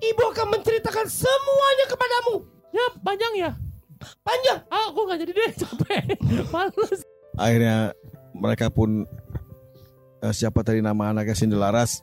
ibu 0.00 0.22
akan 0.32 0.46
menceritakan 0.56 1.06
semuanya 1.08 1.84
kepadamu. 1.88 2.44
Ya 2.72 2.86
panjang 3.04 3.32
ya. 3.36 3.50
Panjang. 4.24 4.58
Ah, 4.72 4.88
aku 4.88 5.04
nggak 5.04 5.18
jadi 5.24 5.32
deh 5.36 5.50
capek. 5.60 6.04
Males. 6.52 7.00
Akhirnya 7.36 7.92
mereka 8.32 8.72
pun 8.72 9.04
eh, 10.24 10.32
siapa 10.32 10.64
tadi 10.64 10.80
nama 10.80 11.12
anaknya 11.12 11.36
Sindelaras 11.36 12.00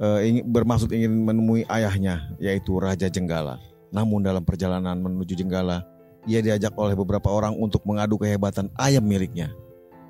ingin, 0.00 0.44
bermaksud 0.48 0.88
ingin 0.92 1.12
menemui 1.12 1.62
ayahnya 1.68 2.32
yaitu 2.38 2.76
Raja 2.78 3.10
Jenggala. 3.10 3.58
Namun 3.92 4.24
dalam 4.24 4.40
perjalanan 4.40 4.96
menuju 4.96 5.36
Jenggala, 5.36 5.84
ia 6.24 6.40
diajak 6.40 6.72
oleh 6.78 6.96
beberapa 6.96 7.28
orang 7.28 7.52
untuk 7.58 7.84
mengadu 7.84 8.16
kehebatan 8.16 8.72
ayam 8.78 9.04
miliknya. 9.04 9.52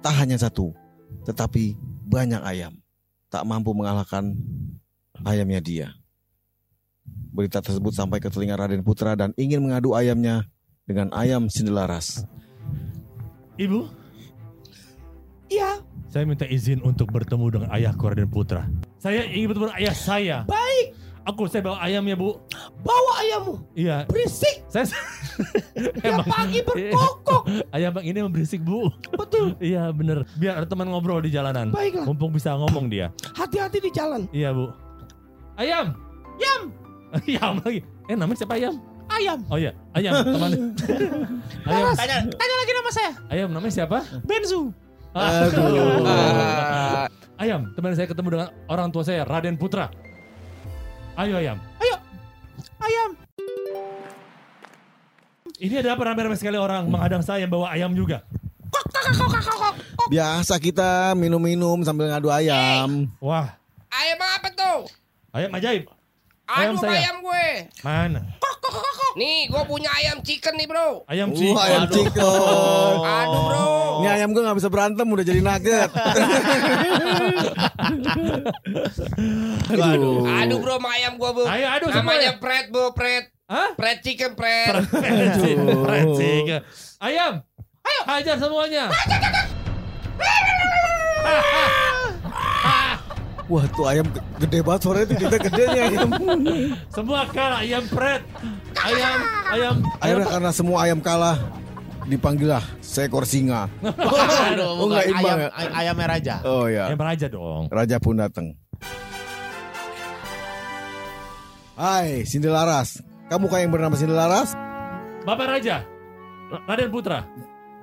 Tak 0.05 0.15
hanya 0.23 0.39
satu, 0.39 0.71
tetapi 1.27 1.75
banyak 2.07 2.43
ayam. 2.43 2.79
Tak 3.33 3.43
mampu 3.49 3.73
mengalahkan 3.73 4.37
ayamnya 5.25 5.59
dia. 5.63 5.89
Berita 7.33 7.65
tersebut 7.65 7.97
sampai 7.97 8.21
ke 8.21 8.29
telinga 8.29 8.61
Raden 8.61 8.85
Putra 8.85 9.17
dan 9.17 9.33
ingin 9.41 9.65
mengadu 9.65 9.97
ayamnya 9.97 10.47
dengan 10.85 11.11
ayam 11.17 11.49
Sindelaras. 11.49 12.29
Ibu, 13.57 13.89
Iya. 15.49 15.85
saya 16.09 16.25
minta 16.25 16.49
izin 16.49 16.81
untuk 16.85 17.13
bertemu 17.13 17.47
dengan 17.49 17.69
ayahku 17.73 18.05
Raden 18.05 18.29
Putra. 18.29 18.69
Saya 19.03 19.27
ingin 19.27 19.51
bertemu 19.51 19.67
ayah 19.83 19.97
saya. 19.99 20.37
Baik. 20.47 20.95
Aku 21.27 21.51
saya 21.51 21.63
bawa 21.67 21.83
ayamnya 21.83 22.15
bu. 22.15 22.39
Bawa 22.87 23.13
ayammu. 23.19 23.55
Iya. 23.75 24.07
Berisik. 24.07 24.63
Saya 24.71 24.87
Tiap 25.99 26.23
pagi 26.27 26.63
berkokok. 26.63 27.43
ayam 27.75 27.91
bang 27.99 28.05
ini 28.07 28.19
memberisik 28.23 28.63
bu. 28.63 28.95
Betul. 29.11 29.59
Iya 29.59 29.91
bener. 29.91 30.23
Biar 30.39 30.63
ada 30.63 30.67
teman 30.71 30.87
ngobrol 30.87 31.19
di 31.19 31.35
jalanan. 31.35 31.75
Baiklah. 31.75 32.07
Mumpung 32.07 32.31
bisa 32.31 32.55
ngomong 32.55 32.87
dia. 32.87 33.11
Hati-hati 33.35 33.83
di 33.83 33.91
jalan. 33.91 34.31
Iya 34.31 34.55
bu. 34.55 34.71
Ayam. 35.59 35.99
Yam, 36.39 36.63
Ayam 37.19 37.53
lagi. 37.61 37.81
Eh 38.07 38.15
namanya 38.15 38.39
siapa 38.39 38.55
ayam? 38.55 38.75
ayam. 39.13 39.39
Oh 39.53 39.61
iya, 39.61 39.77
ayam 39.93 40.15
teman. 40.25 40.51
ayam. 41.69 41.93
Tanya, 41.93 42.17
tanya 42.25 42.55
lagi 42.57 42.73
nama 42.73 42.91
saya. 42.91 43.13
Ayam 43.29 43.49
namanya 43.53 43.75
siapa? 43.83 43.99
Benzu. 44.25 44.73
Aduh. 45.13 46.07
Ayam, 47.37 47.73
teman 47.75 47.97
saya 47.97 48.07
ketemu 48.07 48.29
dengan 48.31 48.49
orang 48.69 48.89
tua 48.89 49.03
saya, 49.03 49.27
Raden 49.27 49.57
Putra. 49.57 49.91
Ayo 51.15 51.37
ayam. 51.37 51.59
Ayam. 52.79 53.11
Ini 55.57 55.79
ada 55.79 55.95
apa 55.95 56.03
ramai-ramai 56.03 56.35
sekali 56.35 56.59
orang 56.59 56.91
menghadang 56.91 57.23
saya 57.23 57.47
bawa 57.47 57.71
ayam 57.71 57.95
juga. 57.95 58.27
Biasa 60.09 60.59
kita 60.59 61.15
minum-minum 61.15 61.87
sambil 61.87 62.11
ngadu 62.11 62.29
ayam. 62.29 63.07
Wah, 63.23 63.55
Ayam 63.93 64.19
apa 64.19 64.49
tuh? 64.51 64.79
ayam 65.31 65.53
ajaib. 65.53 65.85
Ayam 66.49 66.75
Aduh 66.75 66.83
saya. 66.83 66.99
ayam 66.99 67.17
gue. 67.21 67.47
Mana? 67.85 68.21
Nih 69.13 69.45
gue 69.45 69.63
punya 69.65 69.89
ayam 69.93 70.21
chicken 70.21 70.57
nih 70.57 70.65
bro. 70.65 71.05
Ayam 71.05 71.31
Uh, 71.31 71.37
chicken. 71.37 71.59
ayam 71.59 71.83
Aduh. 71.83 71.95
chicken. 71.95 72.23
Aduh 73.05 73.41
bro. 73.45 73.65
Ini 74.01 74.09
ayam 74.11 74.29
gue 74.33 74.41
gak 74.41 74.57
bisa 74.57 74.67
berantem 74.67 75.05
udah 75.05 75.23
jadi 75.23 75.39
nugget. 75.39 75.91
Aduh. 79.71 80.25
Aduh 80.25 80.57
bro 80.59 80.75
sama 80.77 80.89
ayam 80.93 81.13
gue 81.15 81.31
bu. 81.31 81.43
Ayo, 81.45 81.67
aduh 81.71 81.89
Namanya 81.93 82.33
ya. 82.33 82.41
pret 82.41 82.67
bu 82.69 82.91
pret. 82.93 83.25
Hah? 83.47 83.71
Pret 83.77 83.99
chicken 84.01 84.33
pret. 84.33 84.73
Fried 84.89 86.09
chicken. 86.17 86.61
Ayam. 86.99 87.33
Ayo. 87.83 88.01
Hajar 88.07 88.37
semuanya. 88.39 88.89
Wah 93.53 93.69
tuh 93.69 93.85
ayam 93.85 94.09
gede 94.41 94.65
banget 94.65 94.81
suaranya 94.81 95.07
tuh 95.07 95.19
kita 95.21 95.37
gede 95.45 95.65
nih 95.69 95.81
ayam. 95.85 96.09
Semua 96.97 97.21
kalah 97.29 97.61
ayam 97.61 97.85
pret. 97.85 98.23
Ayam, 98.75 99.19
ayam. 99.53 99.75
Akhirnya 100.01 100.27
karena 100.27 100.51
semua 100.51 100.79
ayam 100.81 100.99
kalah 100.99 101.37
dipanggillah 102.03 102.65
seekor 102.81 103.29
singa. 103.29 103.69
Aduh, 103.85 104.81
Oh, 104.81 104.89
nggak 104.89 105.05
imbang 105.07 105.37
ayam, 105.37 105.45
ya? 105.45 105.49
ay- 105.53 105.73
ayamnya 105.85 106.07
raja. 106.09 106.35
Oh 106.43 106.65
ya. 106.65 106.89
Ayam 106.89 106.99
raja 106.99 107.27
dong. 107.29 107.69
Raja 107.69 107.97
pun 108.01 108.17
datang. 108.17 108.47
Hai, 111.75 112.25
Sindelaras. 112.25 113.01
Kamu 113.29 113.49
kayak 113.49 113.63
yang 113.65 113.73
bernama 113.73 113.95
Sindelaras? 113.95 114.57
Bapak 115.23 115.47
Raja. 115.51 115.85
Raden 116.65 116.89
Putra. 116.89 117.25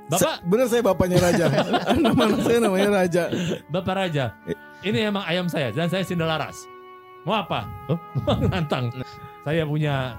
Bapak, 0.10 0.22
Se- 0.22 0.42
bener 0.46 0.66
saya 0.66 0.82
bapaknya 0.82 1.18
Raja. 1.20 1.46
Nama 2.06 2.24
saya 2.40 2.58
namanya 2.60 2.90
Raja. 2.96 3.24
Bapak 3.68 3.94
Raja. 3.96 4.26
Ini 4.80 5.12
emang 5.12 5.28
ayam 5.28 5.52
saya 5.52 5.76
dan 5.76 5.92
saya 5.92 6.08
Sindelaras. 6.08 6.64
Mau 7.28 7.36
apa? 7.36 7.68
Mau 8.24 8.40
nantang. 8.52 8.88
Saya 9.44 9.68
punya 9.68 10.16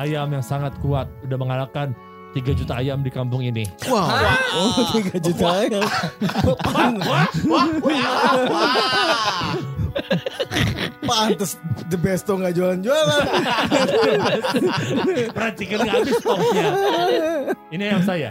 ayam 0.00 0.32
yang 0.32 0.44
sangat 0.44 0.72
kuat, 0.80 1.04
udah 1.20 1.36
mengalahkan 1.36 1.92
3 2.32 2.56
juta 2.56 2.80
ayam 2.80 3.04
di 3.04 3.12
kampung 3.12 3.44
ini. 3.44 3.68
Wah, 3.92 4.08
oh, 4.56 4.88
3 4.96 5.20
juta 5.20 5.46
ayam. 5.52 5.84
Pantes 11.04 11.58
The 11.92 11.98
Besto 12.00 12.40
nggak 12.40 12.56
jualan-jualan. 12.56 13.24
Perhatikan 15.36 15.78
nggak 15.84 15.96
habis 16.00 16.16
stoknya. 16.22 16.68
Ini 17.68 17.82
ayam 17.84 18.02
saya. 18.06 18.30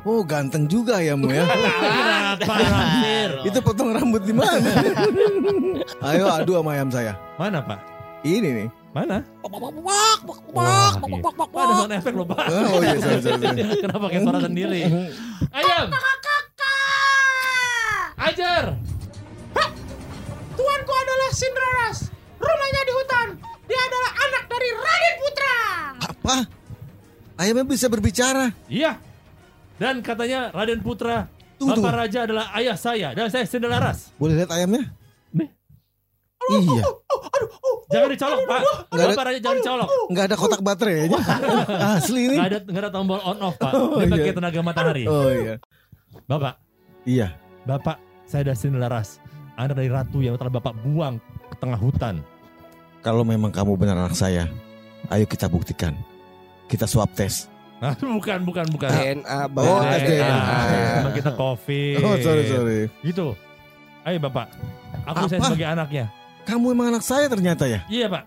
Oh, 0.00 0.24
ganteng 0.24 0.64
juga 0.64 0.96
ya. 1.04 1.12
Kenapa 1.20 2.54
Ramsir? 2.56 3.30
Itu 3.44 3.58
potong 3.60 3.92
rambut 3.92 4.24
di 4.24 4.32
mana? 4.32 4.70
Ayo 6.08 6.24
adu 6.32 6.56
sama 6.56 6.72
ayam 6.72 6.88
saya. 6.88 7.12
Mana 7.36 7.60
Pak? 7.60 7.80
Ini 8.24 8.48
nih. 8.64 8.68
Mana? 8.90 9.22
Wah, 9.46 10.18
iya. 10.98 11.22
Pak 11.22 11.50
ada 11.54 11.74
sound 11.78 11.94
efek 11.94 12.12
loh 12.16 12.26
Pak. 12.26 12.42
Oh 12.48 12.80
iya, 12.82 12.98
sorry, 12.98 13.20
sorry. 13.22 13.46
Kenapa 13.84 13.98
pakai 14.08 14.20
suara 14.24 14.40
sendiri? 14.42 14.80
Ayam. 15.52 15.86
Ajar. 18.20 18.64
Tuanku 20.60 20.92
adalah 20.92 21.30
Cinderella's. 21.32 21.98
Rumahnya 22.36 22.82
di 22.84 22.92
hutan. 22.92 23.28
Dia 23.64 23.80
adalah 23.80 24.10
anak 24.28 24.44
dari 24.48 24.68
Raden 24.76 25.14
Putra. 25.22 25.58
Apa? 26.04 26.36
Ayamnya 27.40 27.64
bisa 27.64 27.86
berbicara. 27.88 28.52
Iya. 28.68 29.09
Dan 29.80 30.04
katanya 30.04 30.52
Raden 30.52 30.84
Putra 30.84 31.24
Tunggu, 31.56 31.76
Bapak 31.76 31.92
tunggu. 31.92 32.00
Raja 32.04 32.18
adalah 32.24 32.46
ayah 32.56 32.76
saya 32.76 33.08
dan 33.12 33.28
saya 33.28 33.44
Sindelaras. 33.44 34.12
Boleh 34.16 34.40
lihat 34.40 34.48
ayamnya? 34.48 34.92
Nih. 35.32 35.48
Iya. 36.56 36.84
Jangan 37.92 38.08
dicolok 38.08 38.40
Pak. 38.48 38.60
Ada- 38.88 39.08
Bapak 39.12 39.24
Raja 39.28 39.38
jangan 39.40 39.56
dicolok. 39.60 39.88
Nggak 40.08 40.24
ada 40.24 40.36
kotak 40.40 40.60
baterai 40.62 40.96
ya? 41.04 41.20
Asli 42.00 42.32
ini. 42.32 42.36
Nggak 42.40 42.48
ada 42.48 42.58
nggak 42.64 42.82
ada 42.88 42.90
tombol 42.90 43.20
on 43.20 43.38
off 43.44 43.56
Pak. 43.60 43.72
Oh, 43.76 44.00
Dia 44.00 44.08
pakai 44.08 44.24
iya. 44.24 44.32
tenaga 44.32 44.60
matahari. 44.64 45.04
Oh 45.04 45.28
iya. 45.28 45.60
Bapak, 46.24 46.54
Iya. 47.04 47.28
Bapak 47.64 47.96
saya 48.24 48.40
adalah 48.40 48.56
Sindelaras. 48.56 49.08
Anak 49.60 49.76
dari 49.76 49.92
ratu 49.92 50.24
yang 50.24 50.40
telah 50.40 50.48
Bapak 50.48 50.80
buang 50.80 51.20
ke 51.52 51.56
tengah 51.60 51.76
hutan. 51.76 52.24
Kalau 53.04 53.20
memang 53.20 53.52
kamu 53.52 53.76
benar 53.76 54.00
anak 54.00 54.16
saya, 54.16 54.48
ayo 55.12 55.28
kita 55.28 55.44
buktikan. 55.44 55.92
Kita 56.72 56.88
swab 56.88 57.12
tes. 57.12 57.49
Ah, 57.80 57.96
bukan, 58.20 58.38
bukan, 58.44 58.66
bukan. 58.68 58.88
DNA 58.92 59.40
Oh, 59.56 59.80
Eh, 59.80 59.88
tes 59.88 60.00
eh, 60.04 60.20
DNA. 60.20 60.36
Emang 61.00 61.14
kita 61.16 61.30
covid. 61.32 61.96
Oh 62.04 62.16
sorry 62.20 62.44
sorry. 62.44 62.80
Gitu. 63.00 63.32
Ayo 64.04 64.20
Bapak. 64.20 64.52
Aku 65.08 65.24
saya 65.26 65.40
Apa? 65.40 65.48
sebagai 65.48 65.68
anaknya. 65.68 66.04
Kamu 66.44 66.72
emang 66.72 66.92
anak 66.92 67.04
saya 67.04 67.24
ternyata 67.28 67.64
ya? 67.64 67.80
Iya 67.88 68.12
Pak. 68.12 68.24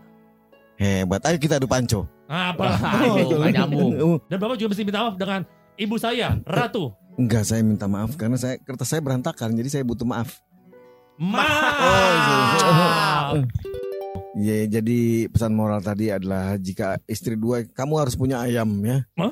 Hebat. 0.77 1.21
Ayo 1.29 1.37
kita 1.37 1.61
adu 1.61 1.69
panco. 1.69 2.09
Apa? 2.25 2.65
Aduh, 2.97 3.29
nggak 3.29 3.53
nyambung. 3.53 3.89
Oh, 4.01 4.17
Dan 4.25 4.37
Bapak 4.41 4.57
juga 4.57 4.73
mesti 4.73 4.83
minta 4.85 5.05
maaf 5.05 5.15
dengan 5.21 5.45
ibu 5.77 5.95
saya, 6.01 6.33
Ratu. 6.49 6.89
Enggak, 7.13 7.45
saya 7.45 7.61
minta 7.61 7.85
maaf 7.85 8.17
karena 8.17 8.41
saya 8.41 8.57
kertas 8.57 8.89
saya 8.89 9.01
berantakan, 9.05 9.53
jadi 9.53 9.69
saya 9.69 9.83
butuh 9.85 10.01
maaf. 10.01 10.41
Maaf. 11.21 12.57
Ya, 14.33 14.65
jadi 14.65 15.29
pesan 15.29 15.53
moral 15.53 15.77
tadi 15.85 16.09
adalah 16.09 16.57
jika 16.57 16.97
istri 17.05 17.37
dua, 17.37 17.61
kamu 17.69 18.01
harus 18.01 18.17
punya 18.17 18.41
ayam 18.41 18.65
ya. 18.81 19.05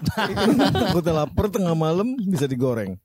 Takutnya 0.78 1.26
lapar 1.26 1.50
tengah 1.50 1.74
malam 1.74 2.14
bisa 2.22 2.46
digoreng. 2.46 3.02